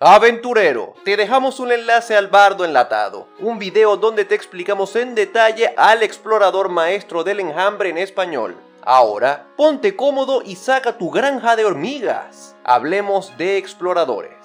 Aventurero, 0.00 0.94
te 1.04 1.16
dejamos 1.16 1.58
un 1.58 1.72
enlace 1.72 2.16
al 2.16 2.28
bardo 2.28 2.64
enlatado, 2.64 3.26
un 3.40 3.58
video 3.58 3.96
donde 3.96 4.24
te 4.24 4.36
explicamos 4.36 4.94
en 4.94 5.16
detalle 5.16 5.74
al 5.76 6.04
explorador 6.04 6.68
maestro 6.68 7.24
del 7.24 7.40
enjambre 7.40 7.88
en 7.88 7.98
español. 7.98 8.56
Ahora, 8.84 9.48
ponte 9.56 9.96
cómodo 9.96 10.42
y 10.44 10.54
saca 10.54 10.98
tu 10.98 11.10
granja 11.10 11.56
de 11.56 11.64
hormigas. 11.64 12.54
Hablemos 12.62 13.36
de 13.38 13.56
exploradores. 13.56 14.36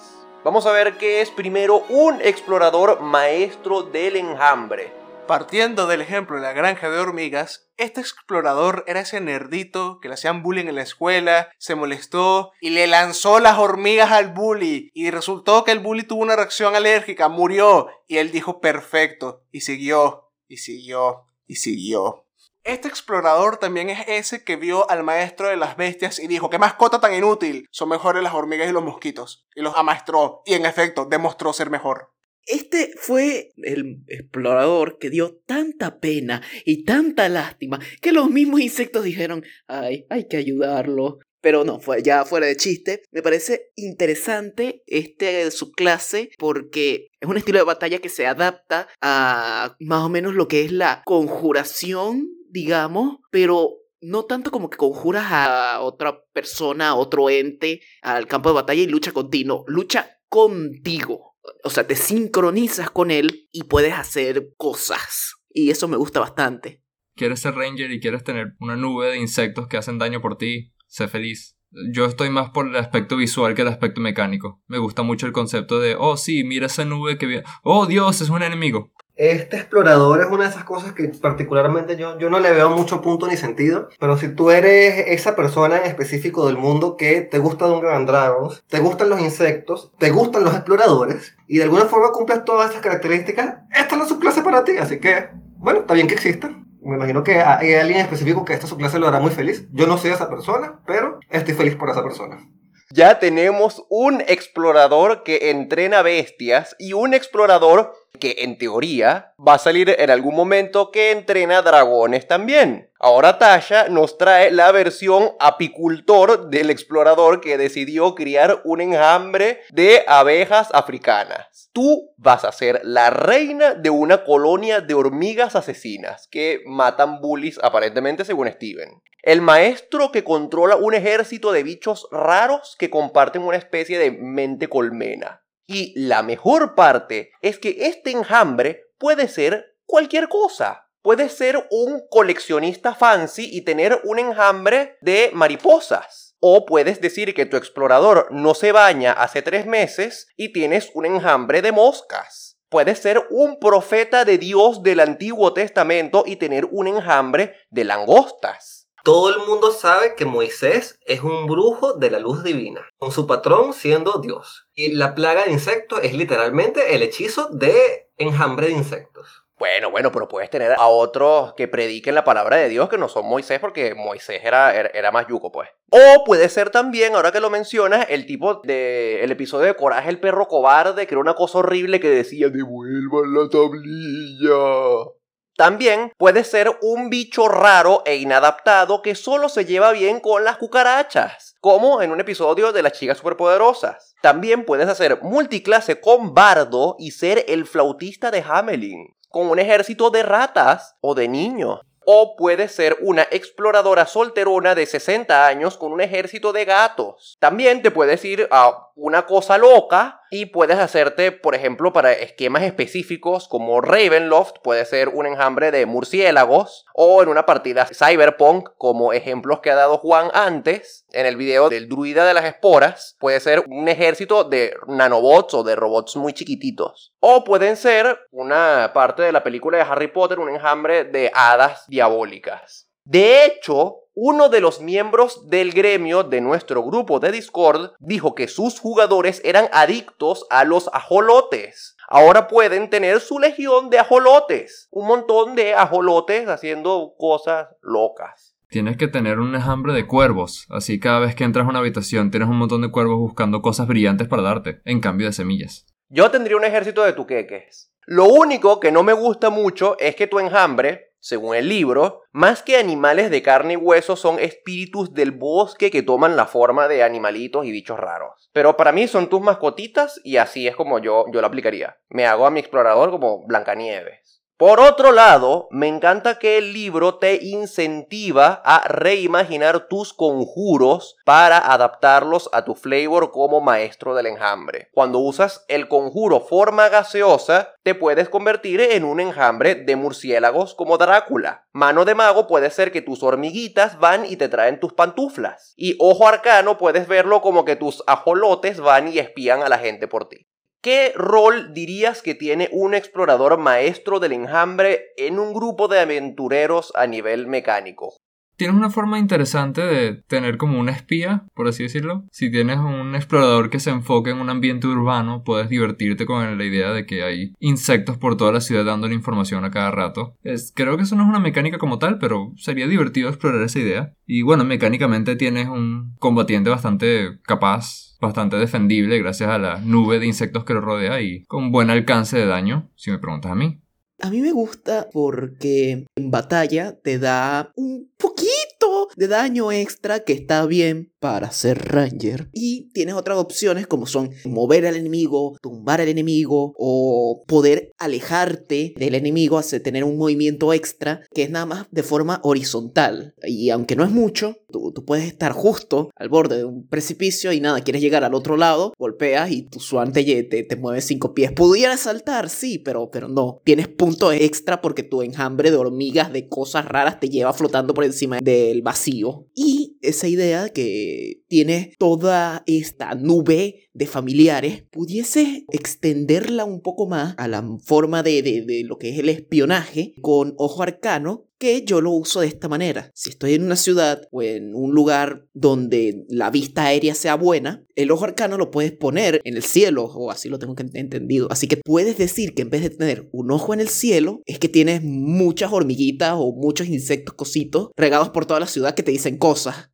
Vamos 0.42 0.66
a 0.66 0.72
ver 0.72 0.98
qué 0.98 1.20
es 1.20 1.30
primero 1.30 1.84
un 1.88 2.20
explorador 2.20 3.00
maestro 3.00 3.84
del 3.84 4.16
enjambre. 4.16 5.03
Partiendo 5.26 5.86
del 5.86 6.02
ejemplo 6.02 6.36
de 6.36 6.42
la 6.42 6.52
granja 6.52 6.90
de 6.90 6.98
hormigas, 6.98 7.70
este 7.78 8.02
explorador 8.02 8.84
era 8.86 9.00
ese 9.00 9.22
nerdito 9.22 9.98
que 10.00 10.08
le 10.08 10.14
hacían 10.14 10.42
bullying 10.42 10.66
en 10.66 10.74
la 10.74 10.82
escuela, 10.82 11.50
se 11.56 11.74
molestó 11.74 12.52
y 12.60 12.70
le 12.70 12.86
lanzó 12.86 13.40
las 13.40 13.58
hormigas 13.58 14.12
al 14.12 14.34
bully 14.34 14.90
y 14.92 15.10
resultó 15.10 15.64
que 15.64 15.72
el 15.72 15.78
bully 15.78 16.02
tuvo 16.02 16.22
una 16.22 16.36
reacción 16.36 16.76
alérgica, 16.76 17.30
murió 17.30 17.88
y 18.06 18.18
él 18.18 18.32
dijo 18.32 18.60
perfecto 18.60 19.44
y 19.50 19.62
siguió 19.62 20.30
y 20.46 20.58
siguió 20.58 21.26
y 21.46 21.56
siguió. 21.56 22.26
Este 22.62 22.88
explorador 22.88 23.56
también 23.56 23.88
es 23.88 24.06
ese 24.06 24.44
que 24.44 24.56
vio 24.56 24.90
al 24.90 25.04
maestro 25.04 25.48
de 25.48 25.56
las 25.56 25.78
bestias 25.78 26.18
y 26.18 26.26
dijo, 26.26 26.50
qué 26.50 26.58
mascota 26.58 27.00
tan 27.00 27.14
inútil, 27.14 27.66
son 27.70 27.88
mejores 27.88 28.22
las 28.22 28.34
hormigas 28.34 28.68
y 28.68 28.72
los 28.72 28.84
mosquitos. 28.84 29.46
Y 29.54 29.62
los 29.62 29.74
amaestró 29.76 30.42
y 30.44 30.54
en 30.54 30.66
efecto 30.66 31.06
demostró 31.06 31.52
ser 31.54 31.70
mejor. 31.70 32.14
Este 32.46 32.92
fue 32.96 33.52
el 33.56 34.02
explorador 34.06 34.98
que 34.98 35.08
dio 35.08 35.40
tanta 35.46 35.98
pena 35.98 36.42
y 36.64 36.84
tanta 36.84 37.28
lástima 37.28 37.80
que 38.02 38.12
los 38.12 38.30
mismos 38.30 38.60
insectos 38.60 39.04
dijeron, 39.04 39.44
ay, 39.66 40.06
hay 40.10 40.28
que 40.28 40.36
ayudarlo. 40.36 41.18
Pero 41.40 41.64
no, 41.64 41.78
fue 41.78 42.02
ya 42.02 42.24
fuera 42.24 42.46
de 42.46 42.56
chiste. 42.56 43.02
Me 43.12 43.22
parece 43.22 43.70
interesante 43.76 44.82
este 44.86 45.50
subclase 45.50 46.30
porque 46.38 47.08
es 47.20 47.28
un 47.28 47.36
estilo 47.36 47.58
de 47.58 47.64
batalla 47.64 47.98
que 47.98 48.08
se 48.08 48.26
adapta 48.26 48.88
a 49.02 49.76
más 49.78 50.04
o 50.04 50.08
menos 50.08 50.34
lo 50.34 50.48
que 50.48 50.64
es 50.64 50.72
la 50.72 51.02
conjuración, 51.04 52.28
digamos, 52.48 53.18
pero 53.30 53.74
no 54.00 54.24
tanto 54.24 54.50
como 54.50 54.70
que 54.70 54.78
conjuras 54.78 55.26
a 55.28 55.80
otra 55.80 56.22
persona, 56.32 56.90
a 56.90 56.94
otro 56.94 57.28
ente 57.28 57.82
al 58.00 58.26
campo 58.26 58.50
de 58.50 58.54
batalla 58.54 58.82
y 58.82 58.86
lucha 58.86 59.12
contigo, 59.12 59.64
lucha 59.66 60.18
contigo 60.28 61.33
o 61.62 61.70
sea, 61.70 61.86
te 61.86 61.96
sincronizas 61.96 62.90
con 62.90 63.10
él 63.10 63.48
y 63.52 63.64
puedes 63.64 63.94
hacer 63.94 64.52
cosas. 64.56 65.34
Y 65.50 65.70
eso 65.70 65.88
me 65.88 65.96
gusta 65.96 66.20
bastante. 66.20 66.82
Quieres 67.16 67.40
ser 67.40 67.54
ranger 67.54 67.90
y 67.92 68.00
quieres 68.00 68.24
tener 68.24 68.54
una 68.58 68.76
nube 68.76 69.08
de 69.08 69.18
insectos 69.18 69.68
que 69.68 69.76
hacen 69.76 69.98
daño 69.98 70.20
por 70.20 70.36
ti, 70.36 70.72
sé 70.86 71.06
feliz. 71.06 71.56
Yo 71.92 72.06
estoy 72.06 72.30
más 72.30 72.50
por 72.50 72.68
el 72.68 72.76
aspecto 72.76 73.16
visual 73.16 73.54
que 73.54 73.62
el 73.62 73.68
aspecto 73.68 74.00
mecánico. 74.00 74.62
Me 74.66 74.78
gusta 74.78 75.02
mucho 75.02 75.26
el 75.26 75.32
concepto 75.32 75.80
de, 75.80 75.96
oh 75.98 76.16
sí, 76.16 76.44
mira 76.44 76.66
esa 76.66 76.84
nube 76.84 77.18
que 77.18 77.26
viene. 77.26 77.44
Oh 77.62 77.86
Dios, 77.86 78.20
es 78.20 78.30
un 78.30 78.42
enemigo. 78.42 78.92
Este 79.16 79.56
explorador 79.56 80.20
es 80.20 80.26
una 80.26 80.42
de 80.42 80.50
esas 80.50 80.64
cosas 80.64 80.92
que 80.92 81.06
particularmente 81.06 81.96
yo, 81.96 82.18
yo 82.18 82.30
no 82.30 82.40
le 82.40 82.50
veo 82.50 82.70
mucho 82.70 83.00
punto 83.00 83.28
ni 83.28 83.36
sentido, 83.36 83.88
pero 84.00 84.18
si 84.18 84.28
tú 84.28 84.50
eres 84.50 85.04
esa 85.06 85.36
persona 85.36 85.78
en 85.78 85.84
específico 85.84 86.46
del 86.46 86.58
mundo 86.58 86.96
que 86.96 87.20
te 87.20 87.38
gusta 87.38 87.66
Dungeons 87.66 88.08
Dragons, 88.08 88.64
te 88.66 88.80
gustan 88.80 89.10
los 89.10 89.20
insectos, 89.20 89.92
te 89.98 90.10
gustan 90.10 90.42
los 90.42 90.52
exploradores 90.54 91.36
y 91.46 91.58
de 91.58 91.64
alguna 91.64 91.84
forma 91.84 92.10
cumples 92.10 92.44
todas 92.44 92.66
estas 92.66 92.82
características, 92.82 93.58
esta 93.72 93.94
es 93.94 94.00
la 94.00 94.08
subclase 94.08 94.42
para 94.42 94.64
ti, 94.64 94.78
así 94.78 94.98
que, 94.98 95.28
bueno, 95.58 95.80
está 95.80 95.94
bien 95.94 96.08
que 96.08 96.14
exista. 96.14 96.50
Me 96.82 96.96
imagino 96.96 97.22
que 97.22 97.40
hay 97.40 97.74
alguien 97.74 98.00
específico 98.00 98.44
que 98.44 98.52
esta 98.52 98.66
subclase 98.66 98.98
lo 98.98 99.06
hará 99.08 99.18
muy 99.18 99.30
feliz. 99.30 99.66
Yo 99.72 99.86
no 99.86 99.96
soy 99.96 100.10
esa 100.10 100.28
persona, 100.28 100.80
pero 100.86 101.18
estoy 101.30 101.54
feliz 101.54 101.76
por 101.76 101.88
esa 101.88 102.02
persona 102.02 102.46
ya 102.90 103.18
tenemos 103.18 103.84
un 103.88 104.20
explorador 104.20 105.22
que 105.22 105.50
entrena 105.50 106.02
bestias 106.02 106.76
y 106.78 106.92
un 106.92 107.14
explorador 107.14 107.94
que 108.20 108.36
en 108.40 108.58
teoría 108.58 109.34
va 109.36 109.54
a 109.54 109.58
salir 109.58 109.94
en 109.98 110.10
algún 110.10 110.34
momento 110.36 110.90
que 110.90 111.10
entrena 111.10 111.62
dragones 111.62 112.28
también. 112.28 112.90
Ahora 112.98 113.38
Tasha 113.38 113.88
nos 113.88 114.16
trae 114.18 114.50
la 114.50 114.70
versión 114.72 115.32
apicultor 115.40 116.48
del 116.48 116.70
explorador 116.70 117.40
que 117.40 117.58
decidió 117.58 118.14
criar 118.14 118.60
un 118.64 118.80
enjambre 118.80 119.60
de 119.70 120.04
abejas 120.06 120.68
africanas. 120.72 121.53
Tú 121.74 122.14
vas 122.16 122.44
a 122.44 122.52
ser 122.52 122.80
la 122.84 123.10
reina 123.10 123.74
de 123.74 123.90
una 123.90 124.22
colonia 124.22 124.80
de 124.80 124.94
hormigas 124.94 125.56
asesinas 125.56 126.28
que 126.30 126.60
matan 126.66 127.20
bullies 127.20 127.58
aparentemente 127.64 128.24
según 128.24 128.48
Steven. 128.48 129.02
El 129.22 129.40
maestro 129.40 130.12
que 130.12 130.22
controla 130.22 130.76
un 130.76 130.94
ejército 130.94 131.50
de 131.50 131.64
bichos 131.64 132.06
raros 132.12 132.76
que 132.78 132.90
comparten 132.90 133.42
una 133.42 133.56
especie 133.56 133.98
de 133.98 134.12
mente 134.12 134.68
colmena. 134.68 135.42
Y 135.66 135.92
la 136.00 136.22
mejor 136.22 136.76
parte 136.76 137.32
es 137.42 137.58
que 137.58 137.74
este 137.80 138.12
enjambre 138.12 138.84
puede 138.96 139.26
ser 139.26 139.74
cualquier 139.84 140.28
cosa. 140.28 140.86
Puedes 141.02 141.32
ser 141.32 141.66
un 141.72 142.02
coleccionista 142.08 142.94
fancy 142.94 143.48
y 143.52 143.62
tener 143.62 144.00
un 144.04 144.20
enjambre 144.20 144.96
de 145.00 145.32
mariposas. 145.34 146.23
O 146.46 146.66
puedes 146.66 147.00
decir 147.00 147.32
que 147.32 147.46
tu 147.46 147.56
explorador 147.56 148.28
no 148.30 148.52
se 148.52 148.70
baña 148.70 149.12
hace 149.12 149.40
tres 149.40 149.64
meses 149.64 150.28
y 150.36 150.52
tienes 150.52 150.90
un 150.92 151.06
enjambre 151.06 151.62
de 151.62 151.72
moscas. 151.72 152.58
Puedes 152.68 152.98
ser 152.98 153.26
un 153.30 153.58
profeta 153.58 154.26
de 154.26 154.36
Dios 154.36 154.82
del 154.82 155.00
Antiguo 155.00 155.54
Testamento 155.54 156.22
y 156.26 156.36
tener 156.36 156.66
un 156.70 156.86
enjambre 156.86 157.56
de 157.70 157.84
langostas. 157.84 158.90
Todo 159.04 159.30
el 159.30 159.46
mundo 159.46 159.72
sabe 159.72 160.16
que 160.16 160.26
Moisés 160.26 160.98
es 161.06 161.22
un 161.22 161.46
brujo 161.46 161.94
de 161.94 162.10
la 162.10 162.18
luz 162.18 162.44
divina, 162.44 162.86
con 162.98 163.10
su 163.10 163.26
patrón 163.26 163.72
siendo 163.72 164.18
Dios. 164.18 164.66
Y 164.74 164.92
la 164.92 165.14
plaga 165.14 165.44
de 165.44 165.52
insectos 165.52 166.00
es 166.02 166.12
literalmente 166.12 166.94
el 166.94 167.02
hechizo 167.02 167.48
de 167.52 168.10
enjambre 168.18 168.66
de 168.66 168.74
insectos. 168.74 169.43
Bueno, 169.56 169.90
bueno, 169.90 170.10
pero 170.10 170.26
puedes 170.26 170.50
tener 170.50 170.72
a 170.72 170.88
otros 170.88 171.54
que 171.54 171.68
prediquen 171.68 172.16
la 172.16 172.24
palabra 172.24 172.56
de 172.56 172.68
Dios 172.68 172.88
que 172.88 172.98
no 172.98 173.08
son 173.08 173.26
Moisés 173.26 173.60
porque 173.60 173.94
Moisés 173.94 174.40
era, 174.42 174.74
era, 174.74 175.12
más 175.12 175.28
yuco, 175.28 175.52
pues. 175.52 175.68
O 175.90 176.24
puede 176.24 176.48
ser 176.48 176.70
también, 176.70 177.14
ahora 177.14 177.30
que 177.30 177.40
lo 177.40 177.50
mencionas, 177.50 178.06
el 178.08 178.26
tipo 178.26 178.56
de 178.64 179.22
episodio 179.24 179.66
de 179.66 179.76
Coraje 179.76 180.10
el 180.10 180.18
perro 180.18 180.48
cobarde, 180.48 181.06
que 181.06 181.14
era 181.14 181.20
una 181.20 181.34
cosa 181.34 181.58
horrible 181.58 182.00
que 182.00 182.10
decía, 182.10 182.48
devuelvan 182.48 183.32
la 183.32 183.48
tablilla. 183.48 185.12
También 185.56 186.12
puede 186.18 186.42
ser 186.42 186.76
un 186.82 187.10
bicho 187.10 187.46
raro 187.46 188.02
e 188.06 188.16
inadaptado 188.16 189.02
que 189.02 189.14
solo 189.14 189.48
se 189.48 189.64
lleva 189.64 189.92
bien 189.92 190.18
con 190.18 190.42
las 190.42 190.56
cucarachas, 190.56 191.54
como 191.60 192.02
en 192.02 192.10
un 192.10 192.18
episodio 192.18 192.72
de 192.72 192.82
las 192.82 192.94
chicas 192.94 193.18
superpoderosas. 193.18 194.16
También 194.20 194.64
puedes 194.64 194.88
hacer 194.88 195.22
multiclase 195.22 196.00
con 196.00 196.34
Bardo 196.34 196.96
y 196.98 197.12
ser 197.12 197.44
el 197.46 197.66
flautista 197.66 198.32
de 198.32 198.42
Hamelin 198.42 199.14
con 199.34 199.50
un 199.50 199.58
ejército 199.58 200.10
de 200.10 200.22
ratas 200.22 200.94
o 201.00 201.16
de 201.16 201.26
niños. 201.26 201.80
O 202.06 202.36
puede 202.36 202.68
ser 202.68 202.98
una 203.00 203.22
exploradora 203.32 204.06
solterona 204.06 204.76
de 204.76 204.86
60 204.86 205.48
años 205.48 205.76
con 205.76 205.90
un 205.90 206.00
ejército 206.00 206.52
de 206.52 206.64
gatos. 206.64 207.36
También 207.40 207.82
te 207.82 207.90
puedes 207.90 208.24
ir 208.24 208.46
a 208.52 208.90
una 208.96 209.26
cosa 209.26 209.58
loca 209.58 210.20
y 210.30 210.46
puedes 210.46 210.78
hacerte, 210.78 211.32
por 211.32 211.54
ejemplo, 211.54 211.92
para 211.92 212.12
esquemas 212.12 212.62
específicos 212.62 213.48
como 213.48 213.80
Ravenloft, 213.80 214.56
puede 214.62 214.84
ser 214.84 215.08
un 215.08 215.26
enjambre 215.26 215.70
de 215.70 215.86
murciélagos 215.86 216.86
o 216.94 217.22
en 217.22 217.28
una 217.28 217.46
partida 217.46 217.86
Cyberpunk, 217.86 218.70
como 218.76 219.12
ejemplos 219.12 219.60
que 219.60 219.70
ha 219.70 219.74
dado 219.74 219.98
Juan 219.98 220.30
antes, 220.32 221.06
en 221.12 221.26
el 221.26 221.36
video 221.36 221.68
del 221.68 221.88
druida 221.88 222.24
de 222.24 222.34
las 222.34 222.44
esporas, 222.44 223.16
puede 223.18 223.40
ser 223.40 223.64
un 223.68 223.88
ejército 223.88 224.44
de 224.44 224.74
nanobots 224.86 225.54
o 225.54 225.62
de 225.62 225.76
robots 225.76 226.16
muy 226.16 226.32
chiquititos. 226.32 227.12
O 227.20 227.44
pueden 227.44 227.76
ser 227.76 228.18
una 228.30 228.92
parte 228.94 229.22
de 229.22 229.32
la 229.32 229.42
película 229.42 229.78
de 229.78 229.84
Harry 229.84 230.08
Potter, 230.08 230.38
un 230.38 230.50
enjambre 230.50 231.04
de 231.04 231.30
hadas 231.34 231.84
diabólicas. 231.88 232.88
De 233.04 233.44
hecho, 233.44 234.03
uno 234.14 234.48
de 234.48 234.60
los 234.60 234.80
miembros 234.80 235.48
del 235.48 235.72
gremio 235.72 236.22
de 236.22 236.40
nuestro 236.40 236.84
grupo 236.84 237.18
de 237.18 237.32
Discord 237.32 237.90
dijo 237.98 238.36
que 238.36 238.46
sus 238.46 238.78
jugadores 238.78 239.40
eran 239.44 239.68
adictos 239.72 240.46
a 240.50 240.64
los 240.64 240.88
ajolotes. 240.92 241.96
Ahora 242.08 242.46
pueden 242.46 242.90
tener 242.90 243.20
su 243.20 243.40
legión 243.40 243.90
de 243.90 243.98
ajolotes. 243.98 244.88
Un 244.92 245.08
montón 245.08 245.56
de 245.56 245.74
ajolotes 245.74 246.48
haciendo 246.48 247.14
cosas 247.18 247.68
locas. 247.82 248.54
Tienes 248.68 248.96
que 248.96 249.08
tener 249.08 249.40
un 249.40 249.54
enjambre 249.54 249.92
de 249.92 250.06
cuervos, 250.06 250.66
así 250.70 251.00
cada 251.00 251.18
vez 251.18 251.34
que 251.34 251.44
entras 251.44 251.66
a 251.66 251.68
una 251.68 251.80
habitación 251.80 252.30
tienes 252.30 252.48
un 252.48 252.56
montón 252.56 252.82
de 252.82 252.90
cuervos 252.90 253.18
buscando 253.18 253.62
cosas 253.62 253.86
brillantes 253.86 254.28
para 254.28 254.42
darte, 254.42 254.80
en 254.84 255.00
cambio 255.00 255.26
de 255.26 255.32
semillas. 255.32 255.86
Yo 256.08 256.30
tendría 256.30 256.56
un 256.56 256.64
ejército 256.64 257.02
de 257.02 257.12
tuqueques. 257.12 257.92
Lo 258.06 258.26
único 258.26 258.80
que 258.80 258.92
no 258.92 259.02
me 259.02 259.12
gusta 259.12 259.50
mucho 259.50 259.96
es 259.98 260.14
que 260.14 260.26
tu 260.26 260.38
enjambre 260.38 261.13
según 261.24 261.56
el 261.56 261.70
libro, 261.70 262.20
más 262.32 262.62
que 262.62 262.76
animales 262.76 263.30
de 263.30 263.40
carne 263.40 263.72
y 263.72 263.76
hueso 263.76 264.14
son 264.14 264.38
espíritus 264.38 265.14
del 265.14 265.30
bosque 265.30 265.90
que 265.90 266.02
toman 266.02 266.36
la 266.36 266.44
forma 266.44 266.86
de 266.86 267.02
animalitos 267.02 267.64
y 267.64 267.72
bichos 267.72 267.98
raros. 267.98 268.50
Pero 268.52 268.76
para 268.76 268.92
mí 268.92 269.08
son 269.08 269.30
tus 269.30 269.40
mascotitas 269.40 270.20
y 270.22 270.36
así 270.36 270.68
es 270.68 270.76
como 270.76 270.98
yo, 270.98 271.24
yo 271.32 271.40
lo 271.40 271.46
aplicaría. 271.46 271.96
Me 272.10 272.26
hago 272.26 272.46
a 272.46 272.50
mi 272.50 272.60
explorador 272.60 273.10
como 273.10 273.46
Blancanieves. 273.46 274.43
Por 274.64 274.80
otro 274.80 275.12
lado, 275.12 275.68
me 275.70 275.88
encanta 275.88 276.38
que 276.38 276.56
el 276.56 276.72
libro 276.72 277.16
te 277.16 277.38
incentiva 277.44 278.62
a 278.64 278.88
reimaginar 278.88 279.88
tus 279.88 280.14
conjuros 280.14 281.16
para 281.26 281.58
adaptarlos 281.58 282.48
a 282.50 282.64
tu 282.64 282.74
flavor 282.74 283.30
como 283.30 283.60
maestro 283.60 284.14
del 284.14 284.24
enjambre. 284.24 284.88
Cuando 284.94 285.18
usas 285.18 285.66
el 285.68 285.86
conjuro 285.86 286.40
forma 286.40 286.88
gaseosa, 286.88 287.74
te 287.82 287.94
puedes 287.94 288.30
convertir 288.30 288.80
en 288.80 289.04
un 289.04 289.20
enjambre 289.20 289.74
de 289.74 289.96
murciélagos 289.96 290.74
como 290.74 290.96
Drácula. 290.96 291.66
Mano 291.72 292.06
de 292.06 292.14
mago 292.14 292.46
puede 292.46 292.70
ser 292.70 292.90
que 292.90 293.02
tus 293.02 293.22
hormiguitas 293.22 293.98
van 293.98 294.24
y 294.24 294.36
te 294.36 294.48
traen 294.48 294.80
tus 294.80 294.94
pantuflas. 294.94 295.74
Y 295.76 295.94
ojo 296.00 296.26
arcano 296.26 296.78
puedes 296.78 297.06
verlo 297.06 297.42
como 297.42 297.66
que 297.66 297.76
tus 297.76 298.02
ajolotes 298.06 298.80
van 298.80 299.08
y 299.08 299.18
espían 299.18 299.62
a 299.62 299.68
la 299.68 299.76
gente 299.76 300.08
por 300.08 300.26
ti. 300.30 300.46
¿Qué 300.84 301.14
rol 301.16 301.72
dirías 301.72 302.20
que 302.20 302.34
tiene 302.34 302.68
un 302.70 302.92
explorador 302.92 303.56
maestro 303.56 304.20
del 304.20 304.32
enjambre 304.32 305.14
en 305.16 305.38
un 305.38 305.54
grupo 305.54 305.88
de 305.88 305.98
aventureros 305.98 306.92
a 306.94 307.06
nivel 307.06 307.46
mecánico? 307.46 308.18
Tienes 308.56 308.76
una 308.76 308.90
forma 308.90 309.18
interesante 309.18 309.80
de 309.80 310.22
tener 310.28 310.56
como 310.56 310.78
un 310.78 310.88
espía, 310.88 311.44
por 311.54 311.68
así 311.68 311.82
decirlo. 311.82 312.24
Si 312.30 312.50
tienes 312.50 312.78
un 312.78 313.14
explorador 313.14 313.70
que 313.70 313.80
se 313.80 313.90
enfoque 313.90 314.30
en 314.30 314.38
un 314.38 314.50
ambiente 314.50 314.86
urbano, 314.86 315.42
puedes 315.44 315.68
divertirte 315.68 316.26
con 316.26 316.56
la 316.56 316.64
idea 316.64 316.92
de 316.92 317.06
que 317.06 317.22
hay 317.22 317.52
insectos 317.58 318.16
por 318.16 318.36
toda 318.36 318.52
la 318.52 318.60
ciudad 318.60 318.84
dándole 318.84 319.14
información 319.14 319.64
a 319.64 319.70
cada 319.70 319.90
rato. 319.90 320.36
Es, 320.42 320.72
creo 320.74 320.96
que 320.96 321.02
eso 321.02 321.16
no 321.16 321.22
es 321.22 321.28
una 321.28 321.40
mecánica 321.40 321.78
como 321.78 321.98
tal, 321.98 322.18
pero 322.18 322.52
sería 322.56 322.86
divertido 322.86 323.28
explorar 323.28 323.62
esa 323.62 323.80
idea. 323.80 324.14
Y 324.26 324.42
bueno, 324.42 324.64
mecánicamente 324.64 325.36
tienes 325.36 325.68
un 325.68 326.14
combatiente 326.18 326.70
bastante 326.70 327.38
capaz 327.42 328.14
bastante 328.20 328.56
defendible 328.56 329.18
gracias 329.18 329.50
a 329.50 329.58
la 329.58 329.80
nube 329.80 330.18
de 330.18 330.26
insectos 330.26 330.64
que 330.64 330.72
lo 330.72 330.80
rodea 330.80 331.20
y 331.20 331.44
con 331.44 331.70
buen 331.70 331.90
alcance 331.90 332.38
de 332.38 332.46
daño, 332.46 332.90
si 332.96 333.10
me 333.10 333.18
preguntas 333.18 333.52
a 333.52 333.54
mí. 333.54 333.80
A 334.20 334.30
mí 334.30 334.40
me 334.40 334.52
gusta 334.52 335.08
porque 335.12 336.06
en 336.16 336.30
batalla 336.30 336.96
te 337.02 337.18
da 337.18 337.72
un 337.76 338.10
poquito 338.16 339.08
de 339.16 339.28
daño 339.28 339.72
extra 339.72 340.20
que 340.20 340.32
está 340.32 340.64
bien 340.66 341.12
para 341.24 341.50
ser 341.52 341.78
ranger. 341.78 342.50
Y 342.52 342.90
tienes 342.92 343.14
otras 343.14 343.38
opciones 343.38 343.86
como 343.86 344.04
son 344.04 344.28
mover 344.44 344.84
al 344.84 344.94
enemigo, 344.94 345.56
tumbar 345.62 346.02
al 346.02 346.08
enemigo 346.08 346.74
o 346.76 347.44
poder 347.46 347.92
alejarte 347.96 348.92
del 348.94 349.14
enemigo, 349.14 349.56
hacer 349.56 349.82
tener 349.82 350.04
un 350.04 350.18
movimiento 350.18 350.74
extra 350.74 351.22
que 351.32 351.44
es 351.44 351.50
nada 351.50 351.64
más 351.64 351.86
de 351.90 352.02
forma 352.02 352.40
horizontal. 352.42 353.34
Y 353.42 353.70
aunque 353.70 353.96
no 353.96 354.04
es 354.04 354.10
mucho, 354.10 354.58
tú, 354.70 354.92
puedes 355.06 355.24
estar 355.24 355.52
justo 355.52 356.10
al 356.14 356.28
borde 356.28 356.58
de 356.58 356.64
un 356.66 356.86
precipicio 356.86 357.52
y 357.52 357.60
nada, 357.60 357.80
quieres 357.80 358.02
llegar 358.02 358.22
al 358.22 358.34
otro 358.34 358.58
lado, 358.58 358.92
golpeas 358.98 359.50
y 359.50 359.62
tu 359.62 359.80
swan 359.80 360.12
te, 360.12 360.42
te, 360.42 360.76
mueve 360.76 361.00
cinco 361.00 361.32
pies. 361.32 361.52
Pudieras 361.52 362.00
saltar, 362.00 362.50
sí, 362.50 362.78
pero, 362.78 363.10
pero 363.10 363.28
no. 363.28 363.62
Tienes 363.64 363.88
punto 363.88 364.30
extra 364.30 364.82
porque 364.82 365.02
tu 365.02 365.22
enjambre 365.22 365.70
de 365.70 365.78
hormigas, 365.78 366.34
de 366.34 366.50
cosas 366.50 366.84
raras, 366.84 367.18
te 367.18 367.30
lleva 367.30 367.54
flotando 367.54 367.94
por 367.94 368.04
encima 368.04 368.40
del 368.42 368.82
vacío. 368.82 369.46
Y 369.54 369.83
esa 370.04 370.28
idea 370.28 370.68
que 370.68 371.42
tiene 371.48 371.94
toda 371.98 372.62
esta 372.66 373.14
nube 373.14 373.88
de 373.94 374.06
familiares, 374.06 374.84
pudiese 374.90 375.64
extenderla 375.70 376.64
un 376.64 376.82
poco 376.82 377.06
más 377.06 377.34
a 377.38 377.46
la 377.46 377.64
forma 377.84 378.24
de, 378.24 378.42
de, 378.42 378.82
lo 378.84 378.98
que 378.98 379.10
es 379.10 379.18
el 379.20 379.28
espionaje 379.28 380.14
con 380.20 380.54
ojo 380.58 380.82
arcano, 380.82 381.46
que 381.58 381.84
yo 381.84 382.00
lo 382.00 382.10
uso 382.10 382.40
de 382.40 382.48
esta 382.48 382.68
manera. 382.68 383.12
Si 383.14 383.30
estoy 383.30 383.54
en 383.54 383.62
una 383.62 383.76
ciudad 383.76 384.22
o 384.32 384.42
en 384.42 384.74
un 384.74 384.92
lugar 384.92 385.46
donde 385.54 386.24
la 386.28 386.50
vista 386.50 386.86
aérea 386.86 387.14
sea 387.14 387.36
buena, 387.36 387.86
el 387.94 388.10
ojo 388.10 388.24
arcano 388.24 388.58
lo 388.58 388.72
puedes 388.72 388.90
poner 388.90 389.40
en 389.44 389.54
el 389.54 389.62
cielo, 389.62 390.04
o 390.04 390.32
así 390.32 390.48
lo 390.48 390.58
tengo 390.58 390.74
entendido. 390.94 391.46
Así 391.50 391.68
que 391.68 391.76
puedes 391.76 392.18
decir 392.18 392.54
que 392.54 392.62
en 392.62 392.70
vez 392.70 392.82
de 392.82 392.90
tener 392.90 393.28
un 393.32 393.52
ojo 393.52 393.72
en 393.72 393.80
el 393.80 393.88
cielo, 393.88 394.42
es 394.44 394.58
que 394.58 394.68
tienes 394.68 395.02
muchas 395.04 395.72
hormiguitas 395.72 396.34
o 396.36 396.52
muchos 396.52 396.88
insectos 396.88 397.36
cositos 397.36 397.90
regados 397.96 398.30
por 398.30 398.44
toda 398.44 398.58
la 398.58 398.66
ciudad 398.66 398.96
que 398.96 399.04
te 399.04 399.12
dicen 399.12 399.38
cosas 399.38 399.93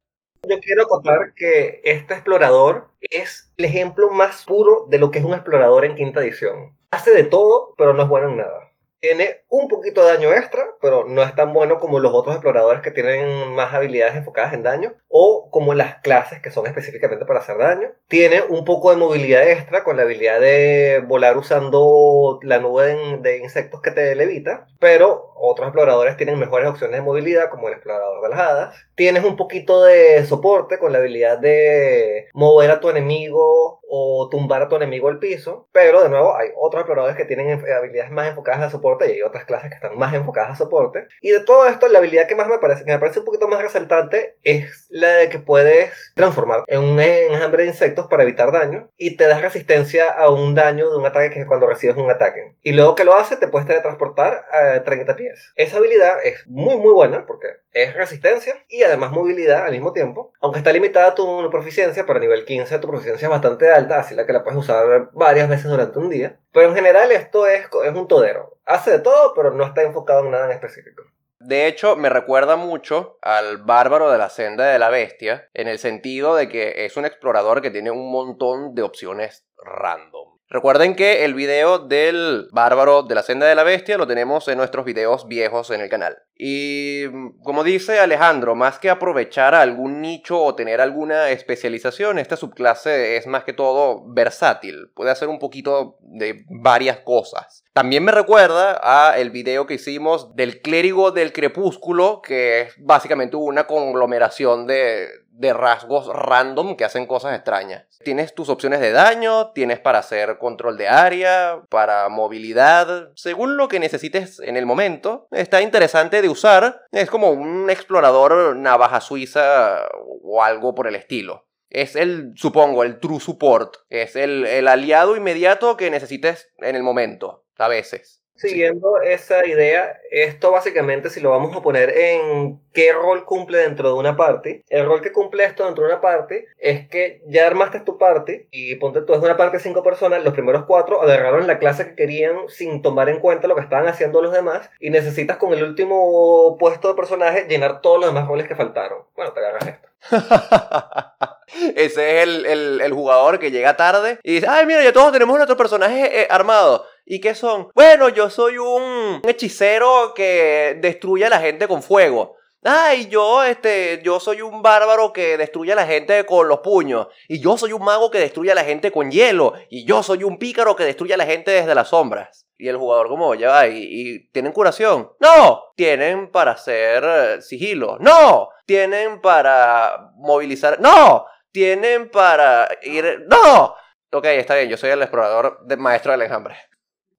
yo 0.51 0.61
quiero 0.61 0.87
contar 0.89 1.33
que 1.35 1.81
este 1.85 2.15
explorador 2.15 2.89
es 3.01 3.53
el 3.57 3.67
ejemplo 3.67 4.11
más 4.11 4.45
puro 4.45 4.87
de 4.89 4.99
lo 4.99 5.11
que 5.11 5.21
es 5.21 5.25
un 5.25 5.35
explorador 5.35 5.85
en 5.85 5.95
quinta 5.95 6.21
edición. 6.21 6.77
Hace 6.91 7.13
de 7.13 7.25
todo, 7.25 7.75
pero 7.79 7.95
no 7.95 8.03
es 8.03 8.09
bueno 8.09 8.31
en 8.31 8.39
nada. 8.39 8.70
Tiene 9.01 9.41
un 9.49 9.69
poquito 9.69 10.05
de 10.05 10.13
daño 10.13 10.33
extra, 10.33 10.63
pero 10.83 11.07
no 11.07 11.23
es 11.23 11.35
tan 11.35 11.55
bueno 11.55 11.81
como 11.81 12.01
los 12.01 12.13
otros 12.13 12.35
exploradores 12.35 12.83
que 12.83 12.91
tienen 12.91 13.55
más 13.55 13.73
habilidades 13.73 14.15
enfocadas 14.15 14.53
en 14.53 14.63
daño, 14.63 14.93
o 15.09 15.49
como 15.51 15.73
las 15.73 15.97
clases 16.03 16.41
que 16.41 16.51
son 16.51 16.67
específicamente 16.67 17.25
para 17.25 17.41
hacer 17.41 17.57
daño. 17.57 17.89
Tiene 18.09 18.43
un 18.43 18.67
poco 18.67 18.91
de 18.91 18.99
movilidad 18.99 19.49
extra 19.49 19.85
con 19.85 19.97
la 19.97 20.03
habilidad 20.03 20.39
de 20.39 21.03
volar 21.07 21.39
usando 21.39 22.39
la 22.43 22.59
nube 22.59 22.95
de, 23.23 23.39
insectos 23.39 23.81
que 23.81 23.91
te 23.91 24.15
levita, 24.15 24.67
pero 24.79 25.33
otros 25.35 25.69
exploradores 25.69 26.19
tienen 26.19 26.39
mejores 26.39 26.69
opciones 26.69 26.97
de 26.97 27.03
movilidad, 27.03 27.49
como 27.49 27.69
el 27.69 27.75
explorador 27.75 28.23
de 28.23 28.29
las 28.29 28.39
hadas. 28.39 28.77
Tienes 28.97 29.25
un 29.25 29.37
poquito 29.37 29.83
de 29.83 30.27
soporte 30.27 30.79
con 30.79 30.93
la 30.93 30.99
habilidad 30.99 31.39
de 31.39 32.29
mover 32.35 32.71
a 32.71 32.81
tu 32.81 32.91
enemigo 32.91 33.80
o 33.93 34.29
tumbar 34.31 34.63
a 34.63 34.69
tu 34.69 34.77
enemigo 34.77 35.09
al 35.09 35.19
piso, 35.19 35.69
pero 35.73 36.03
de 36.03 36.09
nuevo 36.09 36.37
hay 36.37 36.51
otros 36.57 36.81
exploradores 36.81 37.17
que 37.17 37.25
tienen 37.25 37.61
habilidades 37.77 38.11
más 38.11 38.29
enfocadas 38.29 38.63
a 38.63 38.71
soporte 38.71 39.09
y 39.09 39.17
hay 39.17 39.23
otras 39.23 39.45
clases 39.45 39.69
que 39.69 39.75
están 39.75 39.99
más 39.99 40.15
enfocadas 40.15 40.53
a 40.53 40.57
soporte. 40.57 41.09
Y 41.21 41.31
de 41.31 41.41
todo 41.41 41.67
esto, 41.67 41.89
la 41.89 41.99
habilidad 41.99 42.29
que 42.29 42.37
más 42.37 42.49
me 42.49 42.59
parece, 42.59 42.85
que 42.85 42.93
me 42.93 42.99
parece 42.99 43.19
un 43.19 43.25
poquito 43.25 43.49
más 43.49 43.61
resaltante 43.61 44.37
es 44.45 44.87
la 44.91 45.09
de 45.09 45.29
que 45.29 45.39
puedes 45.39 46.13
transformar 46.15 46.63
en 46.67 46.81
un 46.81 47.01
enjambre 47.01 47.65
de 47.65 47.71
insectos 47.71 48.07
para 48.07 48.23
evitar 48.23 48.53
daño 48.53 48.91
y 48.97 49.17
te 49.17 49.27
das 49.27 49.43
resistencia 49.43 50.09
a 50.09 50.31
un 50.31 50.55
daño 50.55 50.91
de 50.91 50.97
un 50.97 51.07
ataque 51.07 51.31
que 51.31 51.41
es 51.41 51.47
cuando 51.47 51.67
recibes 51.67 51.97
un 51.97 52.11
ataque. 52.11 52.55
Y 52.63 52.73
luego 52.73 52.95
que 52.95 53.05
lo 53.05 53.17
hace, 53.17 53.37
te 53.37 53.49
puedes 53.49 53.67
teletransportar 53.67 54.45
a 54.53 54.85
30 54.85 55.17
pies. 55.17 55.53
Esa 55.57 55.79
habilidad 55.79 56.25
es 56.25 56.47
muy 56.47 56.77
muy 56.77 56.93
buena 56.93 57.27
porque 57.27 57.49
es 57.73 57.95
resistencia 57.95 58.55
y 58.69 58.83
además 58.83 59.13
movilidad 59.13 59.65
al 59.65 59.73
mismo 59.73 59.93
tiempo. 59.93 60.33
Aunque 60.41 60.59
está 60.59 60.73
limitada 60.73 61.15
tu 61.15 61.49
proficiencia, 61.51 62.07
para 62.07 62.21
nivel 62.21 62.45
15 62.45 62.79
tu 62.79 62.89
proficiencia 62.89 63.27
es 63.27 63.31
bastante 63.31 63.71
alta, 63.71 63.80
así 63.89 64.15
la 64.15 64.27
que 64.27 64.33
la 64.33 64.43
puedes 64.43 64.59
usar 64.59 65.11
varias 65.13 65.49
veces 65.49 65.71
durante 65.71 65.99
un 65.99 66.11
día. 66.11 66.39
Pero 66.53 66.69
en 66.69 66.75
general 66.75 67.11
esto 67.13 67.47
es, 67.47 67.67
es 67.85 67.95
un 67.95 68.09
todero. 68.09 68.59
Hace 68.65 68.93
de 68.93 68.99
todo, 69.01 69.35
pero 69.35 69.51
no 69.51 69.65
está 69.65 69.83
enfocado 69.83 70.25
en 70.25 70.33
nada 70.33 70.47
en 70.47 70.53
específico. 70.53 71.03
De 71.41 71.67
hecho, 71.67 71.97
me 71.97 72.11
recuerda 72.11 72.57
mucho 72.57 73.19
al 73.23 73.59
bárbaro 73.59 74.11
de 74.11 74.19
la 74.19 74.29
senda 74.29 74.67
de 74.67 74.79
la 74.79 74.91
bestia, 74.91 75.49
en 75.55 75.69
el 75.69 75.79
sentido 75.79 76.37
de 76.37 76.51
que 76.51 76.85
es 76.85 76.99
un 76.99 77.07
explorador 77.07 77.63
que 77.63 77.71
tiene 77.71 77.91
un 77.91 78.13
montón 78.13 78.75
de 78.75 78.83
opciones 78.83 79.47
random. 79.57 80.30
Recuerden 80.53 80.97
que 80.97 81.25
el 81.25 81.35
video 81.35 81.79
del 81.79 82.49
bárbaro 82.51 83.05
de 83.05 83.15
la 83.15 83.23
senda 83.23 83.47
de 83.47 83.55
la 83.55 83.63
bestia 83.63 83.97
lo 83.97 84.09
tenemos 84.09 84.49
en 84.49 84.59
nuestros 84.59 84.85
videos 84.85 85.29
viejos 85.29 85.71
en 85.71 85.81
el 85.81 85.89
canal. 85.89 86.19
Y 86.37 87.05
mm, 87.09 87.41
como 87.45 87.63
dice 87.63 88.01
Alejandro, 88.01 88.57
más 88.57 88.81
que 88.81 88.91
aprovechar 88.91 89.55
algún 89.55 90.01
nicho 90.01 90.43
o 90.43 90.57
tener 90.57 90.81
alguna 90.81 91.31
especialización, 91.31 92.19
esta 92.19 92.37
subclase 92.37 93.17
es 93.17 93.29
más 93.29 93.45
que 93.45 93.53
todo 93.53 94.03
versátil. 94.13 94.91
Puede 94.97 95.13
hacer 95.13 95.29
un 95.29 95.39
poquito 95.39 95.99
de 96.01 96.45
varias 96.49 96.99
cosas. 96.99 97.63
También 97.73 98.03
me 98.03 98.11
recuerda 98.11 98.81
a 98.83 99.21
el 99.21 99.31
video 99.31 99.69
que 99.69 99.75
hicimos 99.75 100.35
del 100.35 100.63
clérigo 100.63 101.13
del 101.13 101.33
crepúsculo, 101.33 102.23
que 102.23 102.63
es 102.63 102.75
básicamente 102.77 103.37
una 103.37 103.69
conglomeración 103.69 104.67
de, 104.67 105.07
de 105.41 105.55
rasgos 105.55 106.07
random 106.07 106.77
que 106.77 106.85
hacen 106.85 107.07
cosas 107.07 107.35
extrañas. 107.35 107.87
Tienes 108.05 108.35
tus 108.35 108.51
opciones 108.51 108.81
de 108.81 108.93
daño, 108.93 109.53
tienes 109.53 109.81
para 109.81 110.01
hacer 110.01 110.37
control 110.37 110.77
de 110.77 110.89
área, 110.89 111.63
para 111.71 112.11
movilidad, 112.11 113.11
según 113.15 113.57
lo 113.57 113.67
que 113.69 113.81
necesites 113.81 114.39
en 114.41 114.59
el 114.59 114.67
momento. 114.67 115.29
Está 115.31 115.63
interesante 115.63 116.21
de 116.21 116.29
usar, 116.29 116.83
es 116.93 117.09
como 117.09 117.31
un 117.31 117.71
explorador 117.71 118.55
navaja 118.55 119.01
suiza 119.01 119.89
o 120.23 120.43
algo 120.43 120.75
por 120.75 120.87
el 120.87 120.95
estilo. 120.95 121.47
Es 121.71 121.97
el, 121.97 122.33
supongo, 122.37 122.85
el 122.85 123.01
true 123.01 123.21
support, 123.21 123.77
es 123.89 124.17
el, 124.17 124.45
el 124.45 124.69
aliado 124.69 125.17
inmediato 125.17 125.79
que 125.79 125.91
necesites 125.91 126.53
en 126.59 126.77
el 126.77 126.83
momento 126.83 127.47
a 127.57 127.69
veces. 127.69 128.23
Siguiendo 128.41 129.03
esa 129.03 129.47
idea, 129.47 130.01
esto 130.11 130.51
básicamente 130.51 131.11
si 131.11 131.21
lo 131.21 131.29
vamos 131.29 131.55
a 131.55 131.61
poner 131.61 131.91
en 131.91 132.59
qué 132.73 132.91
rol 132.91 133.27
cumple 133.27 133.59
dentro 133.59 133.91
de 133.91 133.95
una 133.97 134.17
parte, 134.17 134.65
el 134.71 134.87
rol 134.87 135.03
que 135.03 135.13
cumple 135.13 135.45
esto 135.45 135.67
dentro 135.67 135.85
de 135.85 135.91
una 135.93 136.01
parte 136.01 136.47
es 136.57 136.89
que 136.89 137.23
ya 137.27 137.47
armaste 137.47 137.81
tu 137.81 137.99
parte 137.99 138.49
y 138.51 138.77
ponte 138.77 139.03
tú 139.03 139.13
es 139.13 139.21
una 139.21 139.37
parte 139.37 139.59
de 139.59 139.63
cinco 139.63 139.83
personas, 139.83 140.25
los 140.25 140.33
primeros 140.33 140.65
cuatro 140.65 141.03
agarraron 141.03 141.47
la 141.47 141.59
clase 141.59 141.89
que 141.89 141.95
querían 141.97 142.49
sin 142.49 142.81
tomar 142.81 143.11
en 143.11 143.21
cuenta 143.21 143.47
lo 143.47 143.57
que 143.57 143.61
estaban 143.61 143.89
haciendo 143.89 144.23
los 144.23 144.33
demás 144.33 144.71
y 144.81 144.89
necesitas 144.89 145.37
con 145.37 145.53
el 145.53 145.63
último 145.63 146.57
puesto 146.59 146.89
de 146.89 146.95
personaje 146.95 147.47
llenar 147.47 147.83
todos 147.83 148.01
los 148.01 148.09
demás 148.09 148.27
roles 148.27 148.49
que 148.49 148.57
faltaron. 148.57 149.01
Bueno, 149.15 149.33
te 149.33 149.41
agarras 149.41 149.67
esto. 149.69 149.91
Ese 151.77 152.23
es 152.23 152.29
el, 152.47 152.93
jugador 152.93 153.39
que 153.39 153.51
llega 153.51 153.77
tarde 153.77 154.19
y 154.23 154.35
dice, 154.35 154.47
ay, 154.49 154.67
mira, 154.67 154.83
ya 154.83 154.93
todos 154.93 155.13
tenemos 155.13 155.37
nuestro 155.37 155.57
personaje 155.57 156.23
eh, 156.23 156.27
armado. 156.31 156.87
¿Y 157.13 157.21
qué 157.21 157.35
son? 157.35 157.73
Bueno, 157.75 158.09
yo 158.09 158.31
soy 158.31 158.57
un 158.57 159.21
hechicero 159.27 160.15
que 160.15 160.79
destruye 160.81 161.27
a 161.27 161.29
la 161.29 161.41
gente 161.41 161.67
con 161.67 161.83
fuego. 161.83 162.37
Ay, 162.63 163.09
yo, 163.09 163.43
este, 163.43 164.01
yo 164.05 164.21
soy 164.21 164.43
un 164.43 164.63
bárbaro 164.63 165.13
que 165.13 165.37
destruye 165.37 165.73
a 165.73 165.75
la 165.75 165.89
gente 165.89 166.25
con 166.25 166.47
los 166.47 166.61
puños. 166.61 167.09
Y 167.27 167.41
yo 167.41 167.59
soy 167.59 167.73
un 167.73 167.83
mago 167.83 168.13
que 168.13 168.21
destruye 168.21 168.53
a 168.53 168.55
la 168.55 168.63
gente 168.63 168.93
con 168.93 169.11
hielo. 169.11 169.55
Y 169.71 169.85
yo 169.85 170.05
soy 170.05 170.23
un 170.23 170.39
pícaro 170.39 170.77
que 170.77 170.85
destruye 170.85 171.13
a 171.13 171.17
la 171.17 171.27
gente 171.27 171.51
desde 171.51 171.75
las 171.75 171.89
sombras. 171.89 172.47
Y 172.57 172.69
el 172.69 172.77
jugador 172.77 173.09
como, 173.09 173.35
ya 173.35 173.49
va, 173.51 173.67
¿y, 173.67 174.29
tienen 174.29 174.53
curación? 174.53 175.11
No, 175.19 175.65
tienen 175.75 176.31
para 176.31 176.53
hacer 176.53 177.03
eh, 177.05 177.43
sigilo. 177.43 177.99
No, 177.99 178.51
tienen 178.67 179.21
para 179.21 180.13
movilizar. 180.15 180.81
No, 180.81 181.27
tienen 181.51 182.09
para 182.09 182.69
ir. 182.83 183.27
No. 183.29 183.75
Ok, 184.13 184.27
está 184.27 184.55
bien, 184.55 184.69
yo 184.69 184.77
soy 184.77 184.91
el 184.91 185.03
explorador 185.03 185.67
maestro 185.77 186.13
del 186.13 186.23
enjambre. 186.23 186.70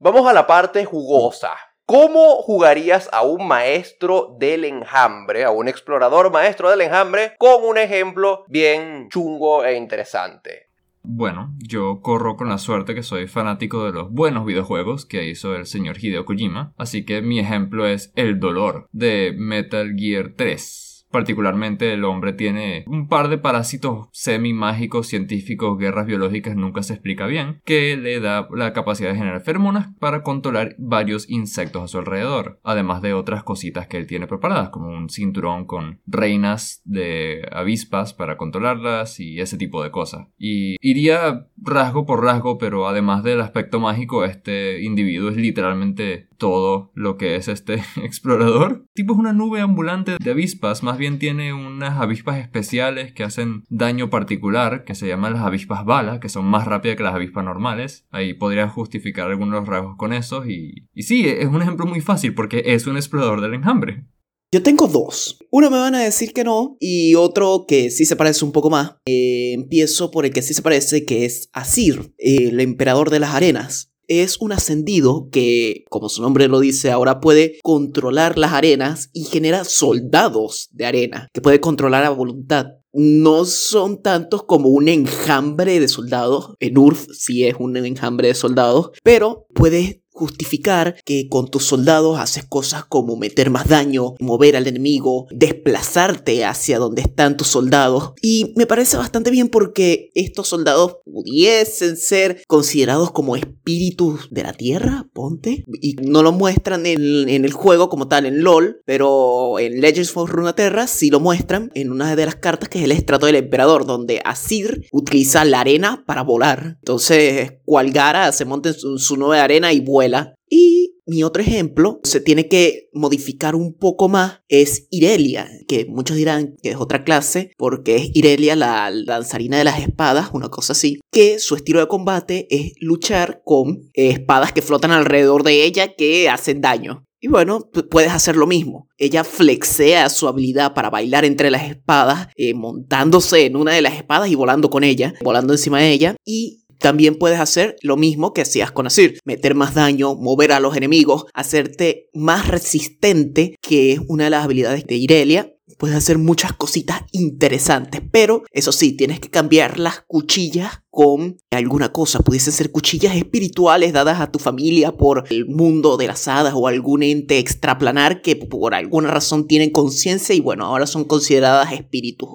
Vamos 0.03 0.25
a 0.25 0.33
la 0.33 0.47
parte 0.47 0.83
jugosa. 0.83 1.51
¿Cómo 1.85 2.37
jugarías 2.37 3.07
a 3.13 3.21
un 3.21 3.47
maestro 3.47 4.35
del 4.39 4.65
enjambre, 4.65 5.43
a 5.43 5.51
un 5.51 5.67
explorador 5.67 6.31
maestro 6.31 6.71
del 6.71 6.81
enjambre, 6.81 7.33
con 7.37 7.63
un 7.63 7.77
ejemplo 7.77 8.43
bien 8.47 9.09
chungo 9.11 9.63
e 9.63 9.75
interesante? 9.75 10.69
Bueno, 11.03 11.53
yo 11.59 12.01
corro 12.01 12.35
con 12.35 12.49
la 12.49 12.57
suerte 12.57 12.95
que 12.95 13.03
soy 13.03 13.27
fanático 13.27 13.85
de 13.85 13.91
los 13.91 14.11
buenos 14.11 14.43
videojuegos 14.43 15.05
que 15.05 15.29
hizo 15.29 15.55
el 15.55 15.67
señor 15.67 16.03
Hideo 16.03 16.25
Kojima, 16.25 16.73
así 16.77 17.05
que 17.05 17.21
mi 17.21 17.37
ejemplo 17.37 17.85
es 17.85 18.11
El 18.15 18.39
Dolor 18.39 18.87
de 18.91 19.35
Metal 19.37 19.93
Gear 19.95 20.31
3. 20.35 20.90
Particularmente 21.11 21.93
el 21.93 22.03
hombre 22.03 22.33
tiene 22.33 22.83
un 22.87 23.07
par 23.07 23.27
de 23.27 23.37
parásitos 23.37 24.07
semi-mágicos, 24.11 25.07
científicos, 25.07 25.77
guerras 25.77 26.05
biológicas, 26.05 26.55
nunca 26.55 26.83
se 26.83 26.93
explica 26.93 27.27
bien, 27.27 27.61
que 27.65 27.97
le 27.97 28.19
da 28.19 28.47
la 28.55 28.73
capacidad 28.73 29.11
de 29.11 29.17
generar 29.17 29.41
feromonas 29.41 29.89
para 29.99 30.23
controlar 30.23 30.75
varios 30.77 31.29
insectos 31.29 31.83
a 31.83 31.87
su 31.87 31.97
alrededor, 31.97 32.59
además 32.63 33.01
de 33.01 33.13
otras 33.13 33.43
cositas 33.43 33.87
que 33.87 33.97
él 33.97 34.07
tiene 34.07 34.27
preparadas, 34.27 34.69
como 34.69 34.89
un 34.89 35.09
cinturón 35.09 35.65
con 35.65 35.99
reinas 36.07 36.81
de 36.85 37.47
avispas 37.51 38.13
para 38.13 38.37
controlarlas 38.37 39.19
y 39.19 39.39
ese 39.39 39.57
tipo 39.57 39.83
de 39.83 39.91
cosas. 39.91 40.27
Y 40.37 40.77
iría 40.81 41.47
rasgo 41.57 42.05
por 42.05 42.23
rasgo, 42.23 42.57
pero 42.57 42.87
además 42.87 43.23
del 43.23 43.41
aspecto 43.41 43.79
mágico, 43.79 44.25
este 44.25 44.81
individuo 44.81 45.29
es 45.29 45.37
literalmente 45.37 46.29
todo 46.37 46.91
lo 46.95 47.17
que 47.17 47.35
es 47.35 47.47
este 47.47 47.75
explorador. 48.03 48.85
Tipo 48.93 49.13
es 49.13 49.19
una 49.19 49.33
nube 49.33 49.61
ambulante 49.61 50.17
de 50.19 50.31
avispas, 50.31 50.83
más 50.83 50.97
bien 51.01 51.17
tiene 51.17 51.51
unas 51.51 51.99
avispas 51.99 52.37
especiales 52.37 53.11
que 53.11 53.23
hacen 53.23 53.63
daño 53.69 54.11
particular, 54.11 54.85
que 54.85 54.93
se 54.93 55.07
llaman 55.07 55.33
las 55.33 55.41
avispas 55.41 55.83
bala, 55.83 56.19
que 56.19 56.29
son 56.29 56.45
más 56.45 56.65
rápidas 56.65 56.95
que 56.95 57.03
las 57.03 57.15
avispas 57.15 57.43
normales. 57.43 58.05
Ahí 58.11 58.35
podría 58.35 58.69
justificar 58.69 59.27
algunos 59.29 59.67
rasgos 59.67 59.97
con 59.97 60.13
esos 60.13 60.47
y, 60.47 60.87
sí, 60.95 61.27
es 61.27 61.47
un 61.47 61.61
ejemplo 61.61 61.87
muy 61.87 62.01
fácil 62.01 62.35
porque 62.35 62.61
es 62.67 62.85
un 62.85 62.97
explorador 62.97 63.41
del 63.41 63.55
enjambre. 63.55 64.05
Yo 64.53 64.61
tengo 64.61 64.87
dos. 64.87 65.39
Uno 65.49 65.71
me 65.71 65.79
van 65.79 65.95
a 65.95 66.03
decir 66.03 66.33
que 66.33 66.43
no 66.43 66.77
y 66.79 67.15
otro 67.15 67.65
que 67.67 67.89
sí 67.89 68.05
se 68.05 68.15
parece 68.15 68.45
un 68.45 68.51
poco 68.51 68.69
más. 68.69 68.97
Eh, 69.07 69.53
empiezo 69.53 70.11
por 70.11 70.25
el 70.25 70.33
que 70.33 70.43
sí 70.43 70.53
se 70.53 70.61
parece, 70.61 71.05
que 71.05 71.25
es 71.25 71.49
Asir, 71.51 72.13
el 72.17 72.59
emperador 72.59 73.09
de 73.09 73.19
las 73.19 73.33
arenas 73.33 73.90
es 74.19 74.37
un 74.39 74.51
ascendido 74.51 75.29
que, 75.31 75.85
como 75.89 76.09
su 76.09 76.21
nombre 76.21 76.47
lo 76.47 76.59
dice, 76.59 76.91
ahora 76.91 77.21
puede 77.21 77.59
controlar 77.63 78.37
las 78.37 78.51
arenas 78.51 79.09
y 79.13 79.23
genera 79.23 79.63
soldados 79.63 80.69
de 80.73 80.85
arena, 80.85 81.29
que 81.33 81.41
puede 81.41 81.61
controlar 81.61 82.03
a 82.03 82.09
voluntad. 82.09 82.65
No 82.93 83.45
son 83.45 84.01
tantos 84.01 84.43
como 84.43 84.67
un 84.67 84.89
enjambre 84.89 85.79
de 85.79 85.87
soldados. 85.87 86.55
En 86.59 86.77
Urf 86.77 87.07
sí 87.13 87.45
es 87.45 87.55
un 87.57 87.77
enjambre 87.77 88.27
de 88.27 88.33
soldados, 88.33 88.91
pero 89.01 89.47
puede 89.53 90.00
justificar 90.13 90.95
que 91.05 91.27
con 91.29 91.49
tus 91.49 91.65
soldados 91.65 92.19
haces 92.19 92.43
cosas 92.43 92.85
como 92.85 93.15
meter 93.15 93.49
más 93.49 93.67
daño, 93.67 94.15
mover 94.19 94.55
al 94.55 94.67
enemigo, 94.67 95.27
desplazarte 95.31 96.45
hacia 96.45 96.79
donde 96.79 97.01
están 97.01 97.37
tus 97.37 97.47
soldados. 97.47 98.13
Y 98.21 98.53
me 98.55 98.65
parece 98.65 98.97
bastante 98.97 99.31
bien 99.31 99.49
porque 99.49 100.11
estos 100.13 100.47
soldados 100.47 100.97
pudiesen 101.05 101.97
ser 101.97 102.43
considerados 102.47 103.11
como 103.11 103.35
espíritus 103.35 104.27
de 104.31 104.43
la 104.43 104.53
tierra, 104.53 105.07
ponte. 105.13 105.63
Y 105.81 105.95
no 105.95 106.23
lo 106.23 106.31
muestran 106.31 106.85
en, 106.85 107.29
el 107.29 107.53
juego 107.53 107.89
como 107.89 108.07
tal, 108.07 108.25
en 108.25 108.43
LOL, 108.43 108.81
pero 108.85 109.59
en 109.59 109.81
Legends 109.81 110.15
of 110.15 110.29
Runeterra 110.29 110.87
sí 110.87 111.09
lo 111.09 111.19
muestran 111.19 111.71
en 111.73 111.91
una 111.91 112.15
de 112.15 112.25
las 112.25 112.35
cartas 112.35 112.69
que 112.69 112.79
es 112.79 112.85
el 112.85 112.91
estrato 112.91 113.25
del 113.25 113.35
emperador, 113.35 113.85
donde 113.85 114.21
Asir 114.25 114.87
utiliza 114.91 115.45
la 115.45 115.61
arena 115.61 116.03
para 116.05 116.23
volar. 116.23 116.77
Entonces, 116.79 117.53
Cualgara 117.65 118.31
se 118.33 118.45
monta 118.45 118.69
en 118.69 118.75
su, 118.75 118.97
su 118.97 119.15
nueva 119.15 119.43
arena 119.43 119.71
y 119.71 119.79
vuela 119.79 120.00
y 120.49 120.95
mi 121.05 121.23
otro 121.23 121.41
ejemplo 121.41 121.99
se 122.03 122.21
tiene 122.21 122.47
que 122.47 122.89
modificar 122.93 123.55
un 123.55 123.73
poco 123.73 124.09
más 124.09 124.41
es 124.49 124.87
Irelia, 124.89 125.49
que 125.67 125.85
muchos 125.85 126.17
dirán 126.17 126.55
que 126.61 126.71
es 126.71 126.75
otra 126.75 127.03
clase 127.03 127.51
porque 127.57 127.95
es 127.95 128.11
Irelia 128.13 128.55
la 128.55 128.89
lanzarina 128.91 129.57
de 129.57 129.63
las 129.63 129.79
espadas, 129.79 130.29
una 130.33 130.49
cosa 130.49 130.73
así, 130.73 130.99
que 131.11 131.39
su 131.39 131.55
estilo 131.55 131.79
de 131.79 131.87
combate 131.87 132.47
es 132.49 132.73
luchar 132.79 133.41
con 133.45 133.89
espadas 133.93 134.51
que 134.51 134.61
flotan 134.61 134.91
alrededor 134.91 135.43
de 135.43 135.63
ella 135.63 135.95
que 135.95 136.29
hacen 136.29 136.61
daño. 136.61 137.05
Y 137.23 137.27
bueno, 137.27 137.69
puedes 137.91 138.11
hacer 138.11 138.35
lo 138.35 138.47
mismo. 138.47 138.89
Ella 138.97 139.23
flexea 139.23 140.09
su 140.09 140.27
habilidad 140.27 140.73
para 140.73 140.89
bailar 140.89 141.23
entre 141.23 141.51
las 141.51 141.69
espadas, 141.69 142.29
eh, 142.35 142.55
montándose 142.55 143.45
en 143.45 143.57
una 143.57 143.73
de 143.73 143.83
las 143.83 143.93
espadas 143.93 144.27
y 144.29 144.33
volando 144.33 144.71
con 144.71 144.83
ella, 144.83 145.13
volando 145.23 145.53
encima 145.53 145.79
de 145.79 145.91
ella. 145.91 146.15
Y 146.25 146.60
también 146.81 147.15
puedes 147.15 147.39
hacer 147.39 147.75
lo 147.81 147.95
mismo 147.95 148.33
que 148.33 148.41
hacías 148.41 148.71
con 148.71 148.87
Asir, 148.87 149.19
meter 149.23 149.55
más 149.55 149.75
daño, 149.75 150.15
mover 150.15 150.51
a 150.51 150.59
los 150.59 150.75
enemigos, 150.75 151.25
hacerte 151.33 152.09
más 152.13 152.47
resistente, 152.47 153.55
que 153.61 153.93
es 153.93 154.01
una 154.07 154.25
de 154.25 154.31
las 154.31 154.43
habilidades 154.43 154.85
de 154.85 154.95
Irelia. 154.95 155.55
Puedes 155.77 155.95
hacer 155.95 156.17
muchas 156.17 156.53
cositas 156.53 157.03
interesantes, 157.11 158.01
pero 158.11 158.43
eso 158.51 158.71
sí, 158.71 158.91
tienes 158.91 159.19
que 159.19 159.29
cambiar 159.29 159.79
las 159.79 160.01
cuchillas 160.01 160.83
con 160.89 161.37
alguna 161.49 161.91
cosa. 161.91 162.19
Pudiesen 162.19 162.53
ser 162.53 162.71
cuchillas 162.71 163.15
espirituales 163.15 163.93
dadas 163.93 164.19
a 164.19 164.31
tu 164.31 164.37
familia 164.37 164.97
por 164.97 165.23
el 165.29 165.47
mundo 165.47 165.97
de 165.97 166.07
las 166.07 166.27
hadas 166.27 166.53
o 166.55 166.67
algún 166.67 167.03
ente 167.03 167.39
extraplanar 167.39 168.21
que 168.21 168.35
por 168.35 168.75
alguna 168.75 169.09
razón 169.09 169.47
tienen 169.47 169.71
conciencia 169.71 170.35
y 170.35 170.41
bueno, 170.41 170.65
ahora 170.65 170.85
son 170.85 171.05
consideradas 171.05 171.71
espíritus. 171.71 172.29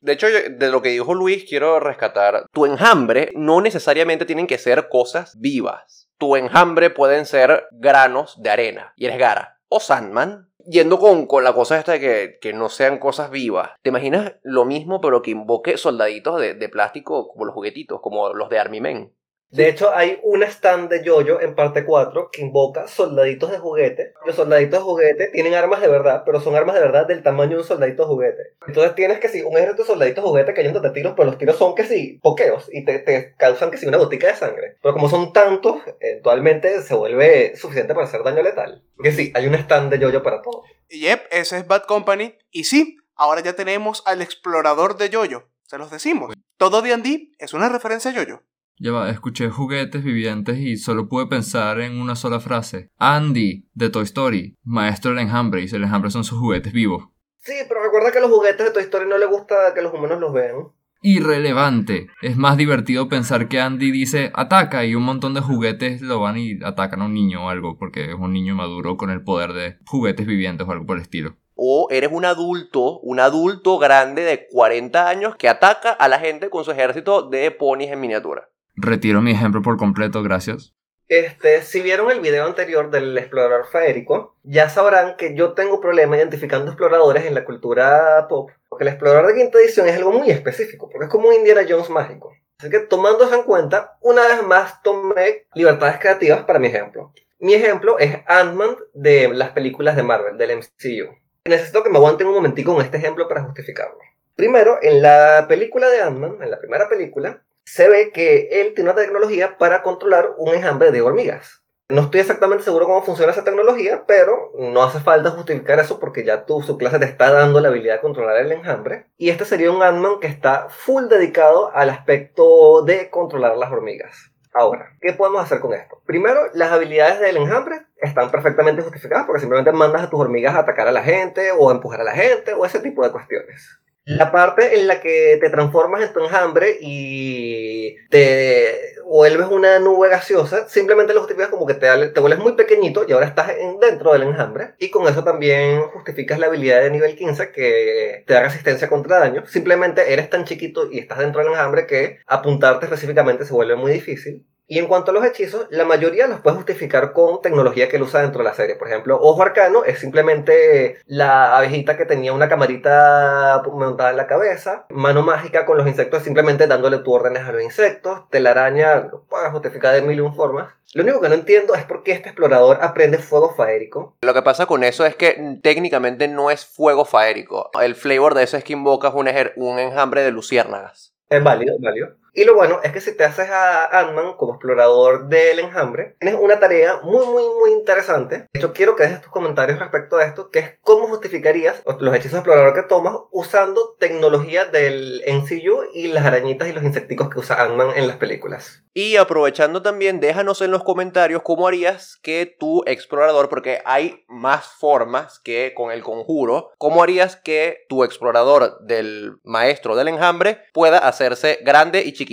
De 0.00 0.12
hecho, 0.12 0.26
de 0.28 0.70
lo 0.70 0.82
que 0.82 0.90
dijo 0.90 1.14
Luis, 1.14 1.44
quiero 1.48 1.80
rescatar, 1.80 2.46
tu 2.52 2.66
enjambre 2.66 3.30
no 3.34 3.60
necesariamente 3.60 4.26
tienen 4.26 4.46
que 4.46 4.58
ser 4.58 4.88
cosas 4.88 5.38
vivas. 5.40 6.08
Tu 6.18 6.36
enjambre 6.36 6.90
pueden 6.90 7.26
ser 7.26 7.66
granos 7.72 8.40
de 8.42 8.50
arena, 8.50 8.92
y 8.96 9.06
eres 9.06 9.18
Gara. 9.18 9.60
O 9.68 9.80
Sandman, 9.80 10.48
yendo 10.66 10.98
con, 10.98 11.26
con, 11.26 11.44
la 11.44 11.52
cosa 11.52 11.78
esta 11.78 11.92
de 11.92 12.00
que, 12.00 12.38
que, 12.40 12.52
no 12.52 12.68
sean 12.68 12.98
cosas 12.98 13.30
vivas. 13.30 13.70
¿Te 13.82 13.90
imaginas 13.90 14.34
lo 14.42 14.64
mismo 14.64 15.00
pero 15.00 15.22
que 15.22 15.30
invoque 15.30 15.76
soldaditos 15.76 16.40
de, 16.40 16.54
de 16.54 16.68
plástico 16.68 17.28
como 17.28 17.44
los 17.44 17.54
juguetitos, 17.54 18.00
como 18.00 18.32
los 18.32 18.48
de 18.48 18.58
Army 18.58 18.80
Men? 18.80 19.12
De 19.50 19.66
hecho, 19.68 19.94
hay 19.94 20.20
un 20.22 20.42
stand 20.42 20.90
de 20.90 21.02
Yoyo 21.02 21.40
en 21.40 21.54
parte 21.54 21.86
4 21.86 22.30
que 22.30 22.42
invoca 22.42 22.86
soldaditos 22.86 23.50
de 23.50 23.58
juguete. 23.58 24.12
Los 24.26 24.36
soldaditos 24.36 24.80
de 24.80 24.84
juguete 24.84 25.28
tienen 25.28 25.54
armas 25.54 25.80
de 25.80 25.88
verdad, 25.88 26.22
pero 26.26 26.38
son 26.40 26.54
armas 26.54 26.74
de 26.74 26.82
verdad 26.82 27.06
del 27.06 27.22
tamaño 27.22 27.52
de 27.52 27.62
un 27.62 27.64
soldadito 27.64 28.02
de 28.02 28.08
juguete. 28.08 28.42
Entonces 28.66 28.94
tienes 28.94 29.20
que 29.20 29.30
si 29.30 29.40
un 29.40 29.56
ejército 29.56 29.84
de 29.84 29.88
soldaditos 29.88 30.22
de 30.22 30.28
juguete 30.28 30.52
cayéndote 30.52 30.90
tiros, 30.90 31.14
pero 31.16 31.30
los 31.30 31.38
tiros 31.38 31.56
son 31.56 31.74
que 31.74 31.84
si 31.84 32.18
pokeos 32.22 32.68
y 32.70 32.84
te, 32.84 32.98
te 32.98 33.34
causan 33.36 33.70
que 33.70 33.78
si 33.78 33.86
una 33.86 33.96
botica 33.96 34.26
de 34.26 34.36
sangre. 34.36 34.76
Pero 34.82 34.92
como 34.92 35.08
son 35.08 35.32
tantos, 35.32 35.78
eventualmente 36.00 36.82
se 36.82 36.94
vuelve 36.94 37.56
suficiente 37.56 37.94
para 37.94 38.06
hacer 38.06 38.22
daño 38.22 38.42
letal. 38.42 38.84
Que 39.02 39.12
sí, 39.12 39.32
hay 39.34 39.46
un 39.46 39.54
stand 39.54 39.90
de 39.90 39.98
Yoyo 39.98 40.22
para 40.22 40.42
todo. 40.42 40.62
Yep, 40.90 41.22
ese 41.30 41.56
es 41.56 41.66
Bad 41.66 41.84
Company. 41.84 42.36
Y 42.50 42.64
sí, 42.64 42.98
ahora 43.14 43.40
ya 43.42 43.54
tenemos 43.54 44.02
al 44.04 44.20
explorador 44.20 44.98
de 44.98 45.08
Yoyo. 45.08 45.48
Se 45.62 45.78
los 45.78 45.90
decimos. 45.90 46.34
Todo 46.58 46.82
D&D 46.82 47.32
es 47.38 47.54
una 47.54 47.70
referencia 47.70 48.10
a 48.10 48.14
Yoyo. 48.14 48.42
Ya 48.80 48.92
va, 48.92 49.10
escuché 49.10 49.50
juguetes 49.50 50.04
vivientes 50.04 50.58
y 50.58 50.76
solo 50.76 51.08
pude 51.08 51.26
pensar 51.26 51.80
en 51.80 52.00
una 52.00 52.14
sola 52.14 52.38
frase. 52.38 52.90
Andy, 52.98 53.68
de 53.74 53.90
Toy 53.90 54.04
Story, 54.04 54.56
maestro 54.62 55.10
del 55.10 55.20
enjambre, 55.20 55.62
y 55.62 55.74
el 55.74 55.82
enjambre 55.82 56.12
son 56.12 56.22
sus 56.22 56.38
juguetes 56.38 56.72
vivos. 56.72 57.08
Sí, 57.38 57.54
pero 57.68 57.82
recuerda 57.82 58.12
que 58.12 58.18
a 58.18 58.20
los 58.20 58.30
juguetes 58.30 58.66
de 58.66 58.72
Toy 58.72 58.84
Story 58.84 59.08
no 59.08 59.18
le 59.18 59.26
gusta 59.26 59.74
que 59.74 59.82
los 59.82 59.92
humanos 59.92 60.20
los 60.20 60.32
vean. 60.32 60.68
Irrelevante. 61.02 62.08
Es 62.22 62.36
más 62.36 62.56
divertido 62.56 63.08
pensar 63.08 63.48
que 63.48 63.60
Andy 63.60 63.90
dice 63.90 64.30
ataca 64.34 64.84
y 64.84 64.94
un 64.94 65.04
montón 65.04 65.34
de 65.34 65.40
juguetes 65.40 66.00
lo 66.00 66.20
van 66.20 66.38
y 66.38 66.58
atacan 66.64 67.02
a 67.02 67.06
un 67.06 67.14
niño 67.14 67.46
o 67.46 67.48
algo, 67.48 67.78
porque 67.78 68.12
es 68.12 68.14
un 68.14 68.32
niño 68.32 68.54
maduro 68.54 68.96
con 68.96 69.10
el 69.10 69.22
poder 69.22 69.52
de 69.54 69.78
juguetes 69.86 70.26
vivientes 70.26 70.66
o 70.66 70.70
algo 70.70 70.86
por 70.86 70.96
el 70.96 71.02
estilo 71.02 71.36
o 71.60 71.88
eres 71.90 72.10
un 72.12 72.24
adulto, 72.24 73.00
un 73.00 73.18
adulto 73.18 73.78
grande 73.78 74.22
de 74.22 74.46
40 74.46 75.08
años 75.08 75.34
que 75.34 75.48
ataca 75.48 75.90
a 75.90 76.06
la 76.06 76.20
gente 76.20 76.50
con 76.50 76.64
su 76.64 76.70
ejército 76.70 77.22
de 77.22 77.50
ponis 77.50 77.90
en 77.90 77.98
miniatura. 77.98 78.48
Retiro 78.80 79.20
mi 79.20 79.32
ejemplo 79.32 79.62
por 79.62 79.76
completo, 79.76 80.22
gracias. 80.22 80.74
Este, 81.08 81.62
si 81.62 81.80
vieron 81.80 82.10
el 82.10 82.20
video 82.20 82.44
anterior 82.44 82.90
del 82.90 83.16
explorador 83.16 83.66
faérico, 83.66 84.36
ya 84.42 84.68
sabrán 84.68 85.16
que 85.16 85.34
yo 85.34 85.54
tengo 85.54 85.80
problema 85.80 86.18
identificando 86.18 86.70
exploradores 86.70 87.24
en 87.24 87.34
la 87.34 87.46
cultura 87.46 88.26
pop, 88.28 88.50
porque 88.68 88.84
el 88.84 88.88
explorador 88.88 89.26
de 89.26 89.34
quinta 89.34 89.58
edición 89.58 89.88
es 89.88 89.96
algo 89.96 90.12
muy 90.12 90.30
específico, 90.30 90.90
porque 90.90 91.06
es 91.06 91.10
como 91.10 91.28
un 91.28 91.34
Indiana 91.34 91.62
Jones 91.66 91.88
mágico. 91.88 92.36
Así 92.58 92.70
que 92.70 92.80
tomando 92.80 93.24
eso 93.24 93.34
en 93.34 93.44
cuenta, 93.44 93.96
una 94.02 94.26
vez 94.26 94.42
más 94.42 94.82
tomé 94.82 95.46
libertades 95.54 95.98
creativas 95.98 96.44
para 96.44 96.58
mi 96.58 96.66
ejemplo. 96.66 97.12
Mi 97.38 97.54
ejemplo 97.54 97.98
es 97.98 98.18
Ant-Man 98.26 98.76
de 98.92 99.28
las 99.28 99.50
películas 99.50 99.96
de 99.96 100.02
Marvel, 100.02 100.36
del 100.36 100.58
MCU. 100.58 101.14
Necesito 101.46 101.82
que 101.82 101.88
me 101.88 101.96
aguanten 101.96 102.26
un 102.26 102.34
momentico 102.34 102.74
con 102.74 102.84
este 102.84 102.98
ejemplo 102.98 103.28
para 103.28 103.44
justificarlo. 103.44 103.98
Primero, 104.34 104.78
en 104.82 105.00
la 105.00 105.46
película 105.48 105.88
de 105.88 106.02
Ant-Man, 106.02 106.38
en 106.42 106.50
la 106.50 106.58
primera 106.58 106.88
película, 106.88 107.42
se 107.68 107.86
ve 107.86 108.12
que 108.12 108.48
él 108.50 108.72
tiene 108.74 108.90
una 108.90 108.98
tecnología 108.98 109.58
para 109.58 109.82
controlar 109.82 110.30
un 110.38 110.54
enjambre 110.54 110.90
de 110.90 111.02
hormigas. 111.02 111.62
No 111.90 112.00
estoy 112.00 112.20
exactamente 112.20 112.64
seguro 112.64 112.86
cómo 112.86 113.02
funciona 113.02 113.32
esa 113.32 113.44
tecnología, 113.44 114.04
pero 114.06 114.52
no 114.58 114.82
hace 114.82 115.00
falta 115.00 115.32
justificar 115.32 115.78
eso 115.78 116.00
porque 116.00 116.24
ya 116.24 116.46
tu, 116.46 116.62
su 116.62 116.78
clase 116.78 116.98
te 116.98 117.04
está 117.04 117.30
dando 117.30 117.60
la 117.60 117.68
habilidad 117.68 117.96
de 117.96 118.00
controlar 118.00 118.38
el 118.38 118.52
enjambre. 118.52 119.06
Y 119.18 119.28
este 119.28 119.44
sería 119.44 119.70
un 119.70 119.82
Ant-Man 119.82 120.18
que 120.18 120.28
está 120.28 120.68
full 120.70 121.08
dedicado 121.08 121.70
al 121.74 121.90
aspecto 121.90 122.82
de 122.82 123.10
controlar 123.10 123.58
las 123.58 123.70
hormigas. 123.70 124.32
Ahora, 124.54 124.96
¿qué 125.02 125.12
podemos 125.12 125.42
hacer 125.42 125.60
con 125.60 125.74
esto? 125.74 126.00
Primero, 126.06 126.40
las 126.54 126.72
habilidades 126.72 127.20
del 127.20 127.36
enjambre 127.36 127.82
están 127.98 128.30
perfectamente 128.30 128.80
justificadas 128.80 129.26
porque 129.26 129.40
simplemente 129.40 129.72
mandas 129.72 130.02
a 130.02 130.10
tus 130.10 130.20
hormigas 130.20 130.54
a 130.54 130.60
atacar 130.60 130.88
a 130.88 130.92
la 130.92 131.02
gente 131.02 131.52
o 131.52 131.70
empujar 131.70 132.00
a 132.00 132.04
la 132.04 132.12
gente 132.12 132.54
o 132.54 132.64
ese 132.64 132.80
tipo 132.80 133.04
de 133.04 133.12
cuestiones. 133.12 133.78
La 134.08 134.32
parte 134.32 134.78
en 134.78 134.86
la 134.86 135.00
que 135.00 135.38
te 135.38 135.50
transformas 135.50 136.02
en 136.02 136.12
tu 136.14 136.20
enjambre 136.24 136.78
y 136.80 137.94
te 138.08 138.94
vuelves 139.04 139.48
una 139.48 139.78
nube 139.78 140.08
gaseosa, 140.08 140.66
simplemente 140.68 141.12
lo 141.12 141.20
justificas 141.20 141.50
como 141.50 141.66
que 141.66 141.74
te, 141.74 142.08
te 142.08 142.20
vuelves 142.20 142.38
muy 142.38 142.52
pequeñito 142.52 143.04
y 143.06 143.12
ahora 143.12 143.26
estás 143.26 143.50
en, 143.50 143.78
dentro 143.80 144.12
del 144.12 144.22
enjambre. 144.22 144.74
Y 144.78 144.90
con 144.90 145.06
eso 145.08 145.24
también 145.24 145.82
justificas 145.88 146.38
la 146.38 146.46
habilidad 146.46 146.82
de 146.82 146.90
nivel 146.90 147.16
15 147.16 147.52
que 147.52 148.24
te 148.26 148.34
da 148.34 148.42
resistencia 148.42 148.88
contra 148.88 149.18
daño. 149.18 149.46
Simplemente 149.46 150.12
eres 150.12 150.30
tan 150.30 150.44
chiquito 150.44 150.90
y 150.90 150.98
estás 150.98 151.18
dentro 151.18 151.42
del 151.42 151.52
enjambre 151.52 151.86
que 151.86 152.18
apuntarte 152.26 152.86
específicamente 152.86 153.44
se 153.44 153.52
vuelve 153.52 153.76
muy 153.76 153.92
difícil. 153.92 154.46
Y 154.70 154.78
en 154.78 154.86
cuanto 154.86 155.10
a 155.10 155.14
los 155.14 155.24
hechizos, 155.24 155.66
la 155.70 155.86
mayoría 155.86 156.26
los 156.26 156.40
puedes 156.40 156.58
justificar 156.58 157.14
con 157.14 157.40
tecnología 157.40 157.88
que 157.88 157.96
él 157.96 158.02
usa 158.02 158.20
dentro 158.20 158.40
de 158.40 158.50
la 158.50 158.54
serie. 158.54 158.76
Por 158.76 158.88
ejemplo, 158.88 159.18
Ojo 159.18 159.42
Arcano 159.42 159.82
es 159.84 159.98
simplemente 159.98 160.98
la 161.06 161.56
abejita 161.56 161.96
que 161.96 162.04
tenía 162.04 162.34
una 162.34 162.50
camarita 162.50 163.62
montada 163.72 164.10
en 164.10 164.18
la 164.18 164.26
cabeza. 164.26 164.84
Mano 164.90 165.22
Mágica 165.22 165.64
con 165.64 165.78
los 165.78 165.86
insectos 165.86 166.22
simplemente 166.22 166.66
dándole 166.66 166.98
tu 166.98 167.12
órdenes 167.14 167.44
a 167.44 167.52
los 167.52 167.62
insectos. 167.62 168.28
Telaraña 168.28 169.08
lo 169.10 169.24
puedes 169.24 169.50
justificar 169.50 169.94
de 169.94 170.02
mil 170.02 170.18
y 170.18 170.20
un 170.20 170.34
formas. 170.34 170.74
Lo 170.92 171.02
único 171.02 171.22
que 171.22 171.30
no 171.30 171.34
entiendo 171.34 171.74
es 171.74 171.84
por 171.84 172.02
qué 172.02 172.12
este 172.12 172.28
explorador 172.28 172.78
aprende 172.82 173.16
fuego 173.16 173.54
faérico. 173.54 174.16
Lo 174.20 174.34
que 174.34 174.42
pasa 174.42 174.66
con 174.66 174.84
eso 174.84 175.06
es 175.06 175.16
que 175.16 175.58
técnicamente 175.62 176.28
no 176.28 176.50
es 176.50 176.66
fuego 176.66 177.06
faérico. 177.06 177.70
El 177.80 177.94
flavor 177.94 178.34
de 178.34 178.42
eso 178.42 178.58
es 178.58 178.64
que 178.64 178.74
invocas 178.74 179.14
un, 179.14 179.28
un 179.56 179.78
enjambre 179.78 180.22
de 180.22 180.30
luciérnagas. 180.30 181.14
Es 181.30 181.42
válido, 181.42 181.74
es 181.74 181.82
válido. 181.82 182.08
Y 182.38 182.44
lo 182.44 182.54
bueno 182.54 182.78
es 182.84 182.92
que 182.92 183.00
si 183.00 183.16
te 183.16 183.24
haces 183.24 183.50
a 183.50 183.86
Ant-Man 183.98 184.34
como 184.36 184.52
explorador 184.52 185.26
del 185.26 185.58
enjambre, 185.58 186.14
tienes 186.20 186.38
una 186.40 186.60
tarea 186.60 187.00
muy, 187.02 187.26
muy, 187.26 187.42
muy 187.42 187.72
interesante. 187.72 188.46
De 188.52 188.60
hecho, 188.60 188.72
quiero 188.72 188.94
que 188.94 189.02
dejes 189.02 189.22
tus 189.22 189.32
comentarios 189.32 189.80
respecto 189.80 190.18
a 190.18 190.24
esto, 190.24 190.48
que 190.48 190.60
es 190.60 190.70
cómo 190.82 191.08
justificarías 191.08 191.82
los 191.98 192.14
hechizos 192.14 192.38
explorador 192.38 192.74
que 192.74 192.84
tomas 192.84 193.16
usando 193.32 193.96
tecnología 193.98 194.66
del 194.66 195.20
NCU 195.26 195.88
y 195.92 196.12
las 196.12 196.24
arañitas 196.24 196.68
y 196.68 196.72
los 196.72 196.84
insecticos 196.84 197.28
que 197.28 197.40
usa 197.40 197.60
Ant-Man 197.60 197.90
en 197.96 198.06
las 198.06 198.18
películas. 198.18 198.84
Y 198.94 199.16
aprovechando 199.16 199.82
también, 199.82 200.20
déjanos 200.20 200.62
en 200.62 200.70
los 200.70 200.84
comentarios 200.84 201.42
cómo 201.42 201.66
harías 201.66 202.18
que 202.22 202.46
tu 202.46 202.84
explorador, 202.86 203.48
porque 203.48 203.82
hay 203.84 204.24
más 204.28 204.64
formas 204.78 205.40
que 205.40 205.72
con 205.74 205.90
el 205.90 206.04
conjuro, 206.04 206.70
cómo 206.78 207.02
harías 207.02 207.34
que 207.34 207.84
tu 207.88 208.04
explorador 208.04 208.78
del 208.80 209.38
maestro 209.42 209.96
del 209.96 210.06
enjambre 210.06 210.62
pueda 210.72 210.98
hacerse 210.98 211.58
grande 211.62 212.02
y 212.04 212.12
chiquito 212.12 212.27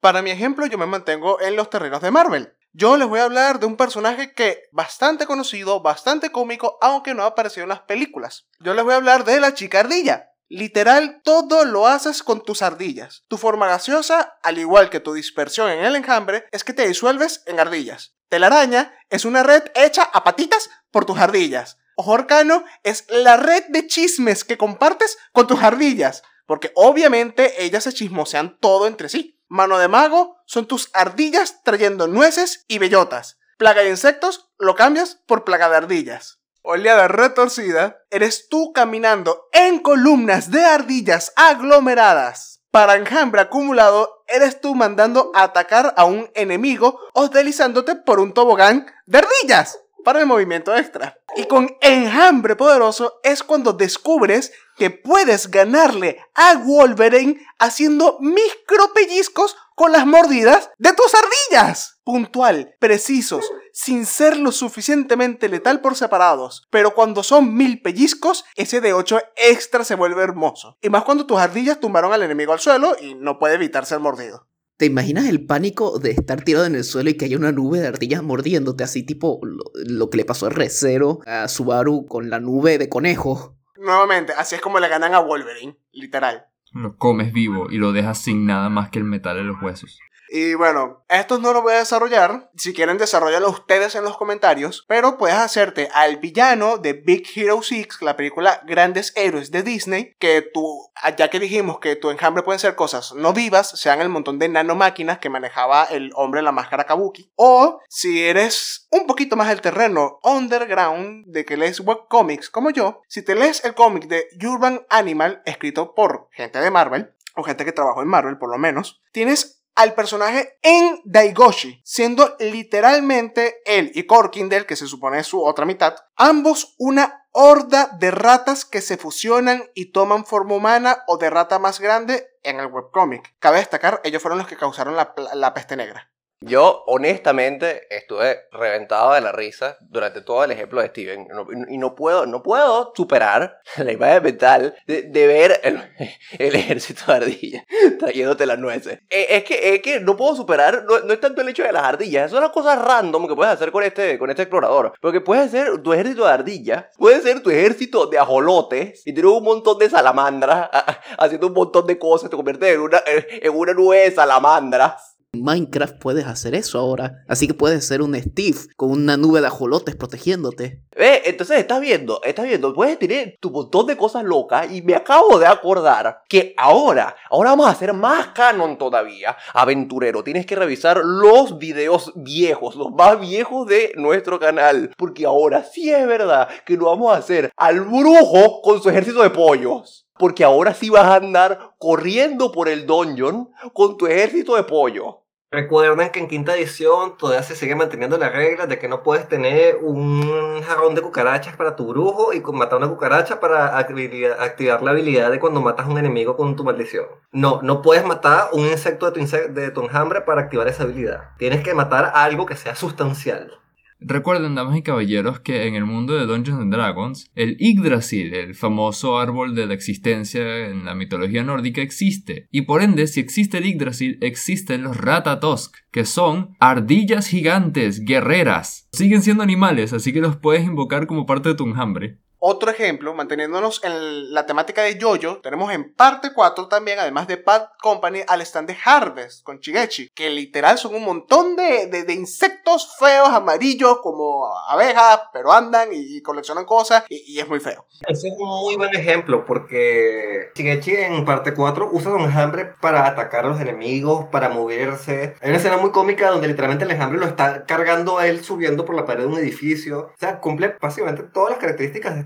para 0.00 0.22
mi 0.22 0.30
ejemplo, 0.30 0.66
yo 0.66 0.78
me 0.78 0.86
mantengo 0.86 1.40
en 1.40 1.56
los 1.56 1.70
terrenos 1.70 2.00
de 2.00 2.10
Marvel. 2.10 2.54
Yo 2.72 2.96
les 2.96 3.08
voy 3.08 3.20
a 3.20 3.24
hablar 3.24 3.58
de 3.58 3.66
un 3.66 3.76
personaje 3.76 4.32
que 4.32 4.62
bastante 4.70 5.26
conocido, 5.26 5.82
bastante 5.82 6.30
cómico, 6.30 6.78
aunque 6.80 7.14
no 7.14 7.24
ha 7.24 7.26
aparecido 7.26 7.64
en 7.64 7.70
las 7.70 7.80
películas. 7.80 8.46
Yo 8.60 8.74
les 8.74 8.84
voy 8.84 8.94
a 8.94 8.98
hablar 8.98 9.24
de 9.24 9.40
la 9.40 9.54
chica 9.54 9.80
ardilla. 9.80 10.30
Literal, 10.48 11.20
todo 11.24 11.64
lo 11.64 11.86
haces 11.86 12.22
con 12.22 12.42
tus 12.42 12.62
ardillas. 12.62 13.24
Tu 13.28 13.36
forma 13.36 13.66
gaseosa, 13.66 14.38
al 14.42 14.58
igual 14.58 14.88
que 14.88 15.00
tu 15.00 15.12
dispersión 15.12 15.70
en 15.70 15.84
el 15.84 15.96
enjambre, 15.96 16.46
es 16.52 16.62
que 16.62 16.72
te 16.72 16.86
disuelves 16.86 17.42
en 17.46 17.58
ardillas. 17.58 18.14
Telaraña 18.28 18.94
es 19.10 19.24
una 19.24 19.42
red 19.42 19.64
hecha 19.74 20.04
a 20.04 20.22
patitas 20.24 20.70
por 20.90 21.04
tus 21.04 21.18
ardillas. 21.18 21.78
Ojo 21.96 22.14
arcano 22.14 22.64
es 22.84 23.04
la 23.10 23.36
red 23.36 23.64
de 23.70 23.88
chismes 23.88 24.44
que 24.44 24.56
compartes 24.56 25.18
con 25.32 25.46
tus 25.46 25.60
ardillas 25.62 26.22
porque 26.48 26.72
obviamente 26.74 27.62
ellas 27.62 27.84
se 27.84 27.92
chismosean 27.92 28.56
todo 28.58 28.86
entre 28.86 29.10
sí. 29.10 29.38
Mano 29.48 29.78
de 29.78 29.86
mago 29.86 30.38
son 30.46 30.66
tus 30.66 30.88
ardillas 30.94 31.62
trayendo 31.62 32.08
nueces 32.08 32.64
y 32.68 32.78
bellotas. 32.78 33.38
Plaga 33.58 33.82
de 33.82 33.90
insectos 33.90 34.50
lo 34.58 34.74
cambias 34.74 35.20
por 35.26 35.44
plaga 35.44 35.68
de 35.68 35.76
ardillas. 35.76 36.40
Oleada 36.62 37.06
retorcida, 37.06 37.98
eres 38.10 38.48
tú 38.48 38.72
caminando 38.72 39.48
en 39.52 39.80
columnas 39.80 40.50
de 40.50 40.64
ardillas 40.64 41.34
aglomeradas. 41.36 42.62
Para 42.70 42.96
enjambre 42.96 43.42
acumulado, 43.42 44.24
eres 44.26 44.58
tú 44.58 44.74
mandando 44.74 45.30
a 45.34 45.42
atacar 45.42 45.92
a 45.98 46.06
un 46.06 46.30
enemigo 46.34 46.98
o 47.12 47.28
deslizándote 47.28 47.94
por 47.94 48.20
un 48.20 48.32
tobogán 48.32 48.86
de 49.04 49.18
ardillas 49.18 49.78
para 50.04 50.20
el 50.20 50.26
movimiento 50.26 50.76
extra. 50.76 51.18
Y 51.36 51.44
con 51.44 51.76
enjambre 51.80 52.56
poderoso 52.56 53.20
es 53.22 53.42
cuando 53.42 53.72
descubres 53.72 54.52
que 54.76 54.90
puedes 54.90 55.50
ganarle 55.50 56.20
a 56.34 56.54
Wolverine 56.56 57.44
haciendo 57.58 58.18
micropellizcos 58.20 59.56
con 59.74 59.92
las 59.92 60.06
mordidas 60.06 60.70
de 60.78 60.92
tus 60.92 61.12
ardillas. 61.14 62.00
Puntual, 62.02 62.74
precisos, 62.80 63.48
sin 63.72 64.06
ser 64.06 64.36
lo 64.36 64.50
suficientemente 64.50 65.48
letal 65.48 65.80
por 65.80 65.94
separados. 65.94 66.66
Pero 66.70 66.94
cuando 66.94 67.22
son 67.22 67.54
mil 67.54 67.80
pellizcos, 67.82 68.44
ese 68.56 68.80
de 68.80 68.92
8 68.92 69.20
extra 69.36 69.84
se 69.84 69.94
vuelve 69.94 70.22
hermoso. 70.22 70.78
Y 70.80 70.90
más 70.90 71.04
cuando 71.04 71.26
tus 71.26 71.38
ardillas 71.38 71.78
tumbaron 71.78 72.12
al 72.12 72.22
enemigo 72.22 72.52
al 72.52 72.60
suelo 72.60 72.96
y 73.00 73.14
no 73.14 73.38
puede 73.38 73.54
evitar 73.54 73.86
ser 73.86 74.00
mordido. 74.00 74.48
¿Te 74.78 74.86
imaginas 74.86 75.24
el 75.26 75.44
pánico 75.44 75.98
de 75.98 76.12
estar 76.12 76.44
tirado 76.44 76.64
en 76.64 76.76
el 76.76 76.84
suelo 76.84 77.10
y 77.10 77.14
que 77.14 77.24
haya 77.24 77.36
una 77.36 77.50
nube 77.50 77.80
de 77.80 77.88
ardillas 77.88 78.22
mordiéndote 78.22 78.84
así 78.84 79.02
tipo 79.02 79.40
lo, 79.42 80.08
que 80.08 80.18
le 80.18 80.24
pasó 80.24 80.46
a 80.46 80.50
Recero, 80.50 81.18
a 81.26 81.48
Subaru 81.48 82.06
con 82.06 82.30
la 82.30 82.38
nube 82.38 82.78
de 82.78 82.88
conejo? 82.88 83.56
Nuevamente, 83.76 84.34
así 84.34 84.54
es 84.54 84.60
como 84.60 84.78
le 84.78 84.86
ganan 84.86 85.14
a 85.14 85.18
Wolverine, 85.18 85.76
literal. 85.90 86.46
Lo 86.70 86.96
comes 86.96 87.32
vivo 87.32 87.66
y 87.72 87.78
lo 87.78 87.90
dejas 87.90 88.18
sin 88.18 88.46
nada 88.46 88.68
más 88.68 88.90
que 88.90 89.00
el 89.00 89.04
metal 89.04 89.38
en 89.38 89.48
los 89.48 89.60
huesos. 89.60 89.98
Y 90.28 90.54
bueno, 90.54 91.04
estos 91.08 91.40
no 91.40 91.52
los 91.52 91.62
voy 91.62 91.74
a 91.74 91.78
desarrollar. 91.78 92.50
Si 92.56 92.74
quieren, 92.74 92.98
desarrollarlo 92.98 93.48
ustedes 93.48 93.94
en 93.94 94.04
los 94.04 94.16
comentarios. 94.16 94.84
Pero 94.88 95.18
puedes 95.18 95.36
hacerte 95.36 95.88
al 95.92 96.18
villano 96.18 96.78
de 96.78 96.92
Big 96.92 97.26
Hero 97.34 97.62
6, 97.62 98.02
la 98.02 98.16
película 98.16 98.62
Grandes 98.66 99.12
Héroes 99.16 99.50
de 99.50 99.62
Disney. 99.62 100.14
Que 100.18 100.42
tú, 100.42 100.90
ya 101.16 101.28
que 101.30 101.40
dijimos 101.40 101.78
que 101.80 101.96
tu 101.96 102.10
enjambre 102.10 102.42
pueden 102.42 102.58
ser 102.58 102.74
cosas 102.74 103.12
no 103.14 103.32
vivas, 103.32 103.68
sean 103.68 104.00
el 104.00 104.08
montón 104.08 104.38
de 104.38 104.48
nanomáquinas 104.48 105.18
que 105.18 105.30
manejaba 105.30 105.84
el 105.84 106.10
hombre 106.14 106.40
en 106.40 106.44
la 106.44 106.52
máscara 106.52 106.84
Kabuki. 106.84 107.32
O 107.36 107.80
si 107.88 108.24
eres 108.24 108.88
un 108.90 109.06
poquito 109.06 109.36
más 109.36 109.50
el 109.50 109.60
terreno 109.60 110.20
underground 110.22 111.26
de 111.26 111.44
que 111.44 111.56
lees 111.56 111.80
webcomics 111.80 112.50
como 112.50 112.70
yo, 112.70 113.02
si 113.08 113.22
te 113.22 113.34
lees 113.34 113.64
el 113.64 113.74
cómic 113.74 114.06
de 114.06 114.28
Urban 114.44 114.86
Animal, 114.88 115.42
escrito 115.44 115.94
por 115.94 116.28
gente 116.32 116.58
de 116.58 116.70
Marvel, 116.70 117.12
o 117.34 117.42
gente 117.44 117.64
que 117.64 117.72
trabajó 117.72 118.02
en 118.02 118.08
Marvel 118.08 118.38
por 118.38 118.50
lo 118.50 118.58
menos, 118.58 119.00
tienes 119.12 119.57
al 119.78 119.94
personaje 119.94 120.58
en 120.62 121.00
Daigoshi, 121.04 121.80
siendo 121.84 122.34
literalmente 122.40 123.62
él 123.64 123.92
y 123.94 124.06
Korkindel, 124.06 124.66
que 124.66 124.74
se 124.74 124.88
supone 124.88 125.20
es 125.20 125.28
su 125.28 125.40
otra 125.40 125.66
mitad, 125.66 125.94
ambos 126.16 126.74
una 126.78 127.28
horda 127.30 127.88
de 128.00 128.10
ratas 128.10 128.64
que 128.64 128.80
se 128.80 128.96
fusionan 128.96 129.70
y 129.74 129.92
toman 129.92 130.26
forma 130.26 130.56
humana 130.56 131.04
o 131.06 131.16
de 131.16 131.30
rata 131.30 131.60
más 131.60 131.78
grande 131.78 132.26
en 132.42 132.58
el 132.58 132.66
webcomic. 132.66 133.36
Cabe 133.38 133.58
destacar, 133.58 134.00
ellos 134.02 134.20
fueron 134.20 134.38
los 134.38 134.48
que 134.48 134.56
causaron 134.56 134.96
la, 134.96 135.14
la 135.34 135.54
peste 135.54 135.76
negra. 135.76 136.10
Yo, 136.40 136.84
honestamente, 136.86 137.88
estuve 137.90 138.42
reventado 138.52 139.12
de 139.12 139.20
la 139.20 139.32
risa 139.32 139.76
durante 139.80 140.20
todo 140.20 140.44
el 140.44 140.52
ejemplo 140.52 140.80
de 140.80 140.86
Steven. 140.86 141.26
y 141.68 141.78
no 141.78 141.96
puedo, 141.96 142.26
no 142.26 142.44
puedo 142.44 142.92
superar 142.94 143.60
la 143.76 143.90
imagen 143.90 144.22
mental 144.22 144.76
de, 144.86 145.26
ver 145.26 145.60
el, 145.64 146.54
ejército 146.54 147.06
de 147.06 147.12
ardillas 147.12 147.64
trayéndote 147.98 148.46
las 148.46 148.58
nueces. 148.58 149.00
Eh, 149.10 149.26
es, 149.30 149.44
que, 149.44 149.74
es 149.74 149.82
que 149.82 149.98
no 149.98 150.16
puedo 150.16 150.36
superar, 150.36 150.84
no, 150.84 151.12
es 151.12 151.20
tanto 151.20 151.40
el 151.40 151.48
hecho 151.48 151.64
de 151.64 151.72
las 151.72 151.82
ardillas, 151.82 152.30
es 152.30 152.38
una 152.38 152.52
cosa 152.52 152.76
random 152.76 153.26
que 153.26 153.34
puedes 153.34 153.52
hacer 153.52 153.72
con 153.72 153.82
este, 153.82 154.16
con 154.16 154.30
este 154.30 154.42
explorador. 154.42 154.92
Porque 155.00 155.20
puedes 155.20 155.50
ser 155.50 155.82
tu 155.82 155.92
ejército 155.92 156.24
de 156.24 156.32
ardillas, 156.32 156.84
puede 156.96 157.20
ser 157.20 157.42
tu 157.42 157.50
ejército 157.50 158.06
de 158.06 158.18
ajolotes 158.18 159.04
y 159.04 159.12
tienes 159.12 159.32
un 159.32 159.42
montón 159.42 159.76
de 159.78 159.90
salamandras 159.90 160.70
haciendo 161.18 161.48
un 161.48 161.54
montón 161.54 161.84
de 161.88 161.98
cosas, 161.98 162.30
te 162.30 162.36
conviertes 162.36 162.74
en 162.74 162.80
una, 162.80 163.02
en 163.04 163.56
una 163.56 163.74
nube 163.74 163.98
de 163.98 164.12
salamandras 164.12 165.17
Minecraft 165.32 165.98
puedes 165.98 166.26
hacer 166.26 166.54
eso 166.54 166.78
ahora. 166.78 167.24
Así 167.28 167.46
que 167.46 167.54
puedes 167.54 167.86
ser 167.86 168.02
un 168.02 168.14
Steve 168.14 168.58
con 168.76 168.90
una 168.90 169.16
nube 169.16 169.40
de 169.40 169.46
ajolotes 169.48 169.94
protegiéndote. 169.94 170.82
Eh, 170.96 171.22
entonces 171.26 171.58
estás 171.58 171.80
viendo, 171.80 172.20
estás 172.24 172.46
viendo, 172.46 172.74
puedes 172.74 172.98
tener 172.98 173.36
tu 173.40 173.50
montón 173.50 173.86
de 173.86 173.96
cosas 173.96 174.24
locas 174.24 174.72
y 174.72 174.82
me 174.82 174.94
acabo 174.94 175.38
de 175.38 175.46
acordar 175.46 176.22
que 176.28 176.54
ahora, 176.56 177.14
ahora 177.30 177.50
vamos 177.50 177.66
a 177.66 177.70
hacer 177.70 177.92
más 177.92 178.28
canon 178.28 178.78
todavía. 178.78 179.36
Aventurero, 179.52 180.24
tienes 180.24 180.46
que 180.46 180.56
revisar 180.56 181.00
los 181.04 181.58
videos 181.58 182.12
viejos, 182.16 182.74
los 182.74 182.90
más 182.92 183.20
viejos 183.20 183.66
de 183.66 183.92
nuestro 183.96 184.40
canal, 184.40 184.92
porque 184.96 185.26
ahora 185.26 185.62
sí 185.62 185.90
es 185.90 186.06
verdad 186.06 186.48
que 186.66 186.76
lo 186.76 186.86
vamos 186.86 187.12
a 187.12 187.18
hacer 187.18 187.50
al 187.56 187.82
brujo 187.82 188.60
con 188.62 188.82
su 188.82 188.88
ejército 188.88 189.22
de 189.22 189.30
pollos. 189.30 190.07
Porque 190.18 190.44
ahora 190.44 190.74
sí 190.74 190.90
vas 190.90 191.04
a 191.04 191.16
andar 191.16 191.74
corriendo 191.78 192.52
por 192.52 192.68
el 192.68 192.86
dungeon 192.86 193.50
con 193.72 193.96
tu 193.96 194.06
ejército 194.06 194.56
de 194.56 194.64
pollo. 194.64 195.22
Recuerden 195.50 196.10
que 196.10 196.20
en 196.20 196.28
quinta 196.28 196.54
edición 196.54 197.16
todavía 197.16 197.42
se 197.42 197.56
sigue 197.56 197.74
manteniendo 197.74 198.18
la 198.18 198.28
regla 198.28 198.66
de 198.66 198.78
que 198.78 198.86
no 198.86 199.02
puedes 199.02 199.26
tener 199.28 199.76
un 199.80 200.62
jarrón 200.62 200.94
de 200.94 201.00
cucarachas 201.00 201.56
para 201.56 201.74
tu 201.74 201.86
brujo 201.86 202.34
y 202.34 202.40
matar 202.52 202.76
una 202.76 202.88
cucaracha 202.88 203.40
para 203.40 203.78
activar 203.78 204.82
la 204.82 204.90
habilidad 204.90 205.30
de 205.30 205.40
cuando 205.40 205.62
matas 205.62 205.86
a 205.86 205.88
un 205.88 205.96
enemigo 205.96 206.36
con 206.36 206.54
tu 206.54 206.64
maldición. 206.64 207.06
No, 207.32 207.60
no 207.62 207.80
puedes 207.80 208.04
matar 208.04 208.50
un 208.52 208.66
insecto 208.66 209.10
de 209.10 209.12
tu, 209.12 209.54
de 209.54 209.70
tu 209.70 209.80
enjambre 209.80 210.20
para 210.20 210.42
activar 210.42 210.68
esa 210.68 210.82
habilidad. 210.82 211.30
Tienes 211.38 211.62
que 211.62 211.72
matar 211.72 212.12
algo 212.14 212.44
que 212.44 212.54
sea 212.54 212.74
sustancial. 212.74 213.58
Recuerden, 214.00 214.54
damas 214.54 214.76
y 214.76 214.82
caballeros, 214.82 215.40
que 215.40 215.66
en 215.66 215.74
el 215.74 215.84
mundo 215.84 216.14
de 216.14 216.26
Dungeons 216.26 216.60
and 216.60 216.72
Dragons, 216.72 217.30
el 217.34 217.56
Yggdrasil, 217.58 218.32
el 218.32 218.54
famoso 218.54 219.18
árbol 219.18 219.56
de 219.56 219.66
la 219.66 219.74
existencia 219.74 220.68
en 220.68 220.84
la 220.84 220.94
mitología 220.94 221.42
nórdica, 221.42 221.82
existe. 221.82 222.46
Y 222.52 222.62
por 222.62 222.82
ende, 222.82 223.08
si 223.08 223.18
existe 223.18 223.58
el 223.58 223.66
Yggdrasil, 223.66 224.18
existen 224.20 224.82
los 224.82 224.96
Ratatosk, 224.96 225.76
que 225.90 226.04
son 226.04 226.54
ardillas 226.60 227.26
gigantes, 227.26 228.04
guerreras. 228.04 228.88
Siguen 228.92 229.22
siendo 229.22 229.42
animales, 229.42 229.92
así 229.92 230.12
que 230.12 230.20
los 230.20 230.36
puedes 230.36 230.64
invocar 230.64 231.06
como 231.06 231.26
parte 231.26 231.48
de 231.48 231.54
tu 231.56 231.66
enjambre. 231.66 232.18
Otro 232.40 232.70
ejemplo, 232.70 233.14
manteniéndonos 233.14 233.82
en 233.84 234.32
la 234.32 234.46
temática 234.46 234.82
de 234.82 234.98
Jojo, 235.00 235.40
tenemos 235.40 235.72
en 235.72 235.92
parte 235.94 236.32
4 236.32 236.68
también, 236.68 236.98
además 237.00 237.26
de 237.26 237.36
Bad 237.36 237.68
Company, 237.80 238.20
al 238.28 238.40
stand 238.42 238.68
de 238.68 238.76
Harvest 238.84 239.42
con 239.42 239.58
Shigechi, 239.58 240.08
que 240.14 240.30
literal 240.30 240.78
son 240.78 240.94
un 240.94 241.04
montón 241.04 241.56
de, 241.56 241.86
de- 241.86 242.04
de 242.04 242.12
insectos 242.14 242.94
feos, 242.98 243.28
amarillos, 243.30 243.98
como 244.02 244.46
abejas, 244.68 245.20
pero 245.32 245.52
andan 245.52 245.92
y, 245.92 246.16
y 246.18 246.22
coleccionan 246.22 246.64
cosas, 246.64 247.04
y, 247.08 247.24
y 247.34 247.40
es 247.40 247.48
muy 247.48 247.60
feo. 247.60 247.86
Ese 248.06 248.28
es 248.28 248.34
un 248.38 248.48
muy 248.48 248.76
buen 248.76 248.94
ejemplo 248.94 249.44
porque 249.44 250.50
Shigechi 250.54 250.94
en 250.96 251.24
parte 251.24 251.54
4 251.54 251.88
usa 251.92 252.12
su 252.12 252.16
enjambre 252.18 252.66
para 252.80 253.06
atacar 253.06 253.44
a 253.44 253.48
los 253.48 253.60
enemigos, 253.60 254.26
para 254.30 254.48
moverse. 254.48 255.34
Hay 255.40 255.48
una 255.50 255.58
escena 255.58 255.76
muy 255.76 255.90
cómica 255.90 256.30
donde 256.30 256.48
literalmente 256.48 256.84
el 256.84 256.90
enjambre 256.92 257.18
lo 257.18 257.26
está 257.26 257.64
cargando 257.66 258.18
a 258.18 258.26
él 258.26 258.44
subiendo 258.44 258.84
por 258.84 258.94
la 258.94 259.04
pared 259.04 259.22
de 259.22 259.26
un 259.28 259.38
edificio. 259.38 260.10
O 260.14 260.18
sea, 260.18 260.40
cumple 260.40 260.76
básicamente 260.80 261.22
todas 261.24 261.50
las 261.50 261.58
características 261.58 262.14
de 262.16 262.24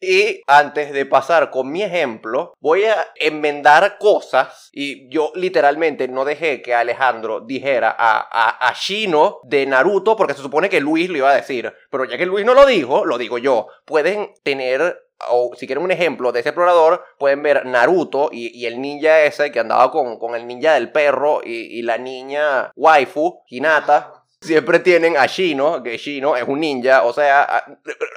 Y 0.00 0.42
antes 0.46 0.92
de 0.92 1.06
pasar 1.06 1.50
con 1.50 1.70
mi 1.70 1.82
ejemplo, 1.82 2.54
voy 2.60 2.84
a 2.84 3.06
enmendar 3.16 3.98
cosas. 3.98 4.70
Y 4.72 5.08
yo 5.08 5.32
literalmente 5.34 6.08
no 6.08 6.24
dejé 6.24 6.62
que 6.62 6.74
Alejandro 6.74 7.40
dijera 7.40 7.94
a, 7.96 8.18
a, 8.20 8.68
a 8.68 8.72
Shino 8.74 9.40
de 9.44 9.66
Naruto, 9.66 10.16
porque 10.16 10.34
se 10.34 10.42
supone 10.42 10.68
que 10.68 10.80
Luis 10.80 11.10
lo 11.10 11.18
iba 11.18 11.30
a 11.30 11.36
decir. 11.36 11.72
Pero 11.90 12.04
ya 12.04 12.16
que 12.16 12.26
Luis 12.26 12.44
no 12.46 12.54
lo 12.54 12.66
dijo, 12.66 13.04
lo 13.04 13.18
digo 13.18 13.38
yo. 13.38 13.68
Pueden 13.84 14.32
tener. 14.42 15.06
O 15.28 15.50
si 15.54 15.66
quieren 15.66 15.84
un 15.84 15.90
ejemplo 15.90 16.32
de 16.32 16.40
ese 16.40 16.48
explorador, 16.48 17.04
pueden 17.18 17.42
ver 17.42 17.66
Naruto 17.66 18.30
y, 18.32 18.58
y 18.58 18.64
el 18.64 18.80
ninja 18.80 19.20
ese 19.20 19.52
que 19.52 19.60
andaba 19.60 19.90
con, 19.90 20.18
con 20.18 20.34
el 20.34 20.46
ninja 20.46 20.72
del 20.72 20.92
perro 20.92 21.42
y, 21.44 21.78
y 21.78 21.82
la 21.82 21.98
niña 21.98 22.72
waifu, 22.74 23.42
Hinata. 23.46 24.19
Siempre 24.42 24.78
tienen 24.78 25.18
a 25.18 25.26
Shino, 25.26 25.82
que 25.82 25.98
Shino 25.98 26.34
es 26.34 26.44
un 26.48 26.60
ninja, 26.60 27.04
o 27.04 27.12
sea, 27.12 27.62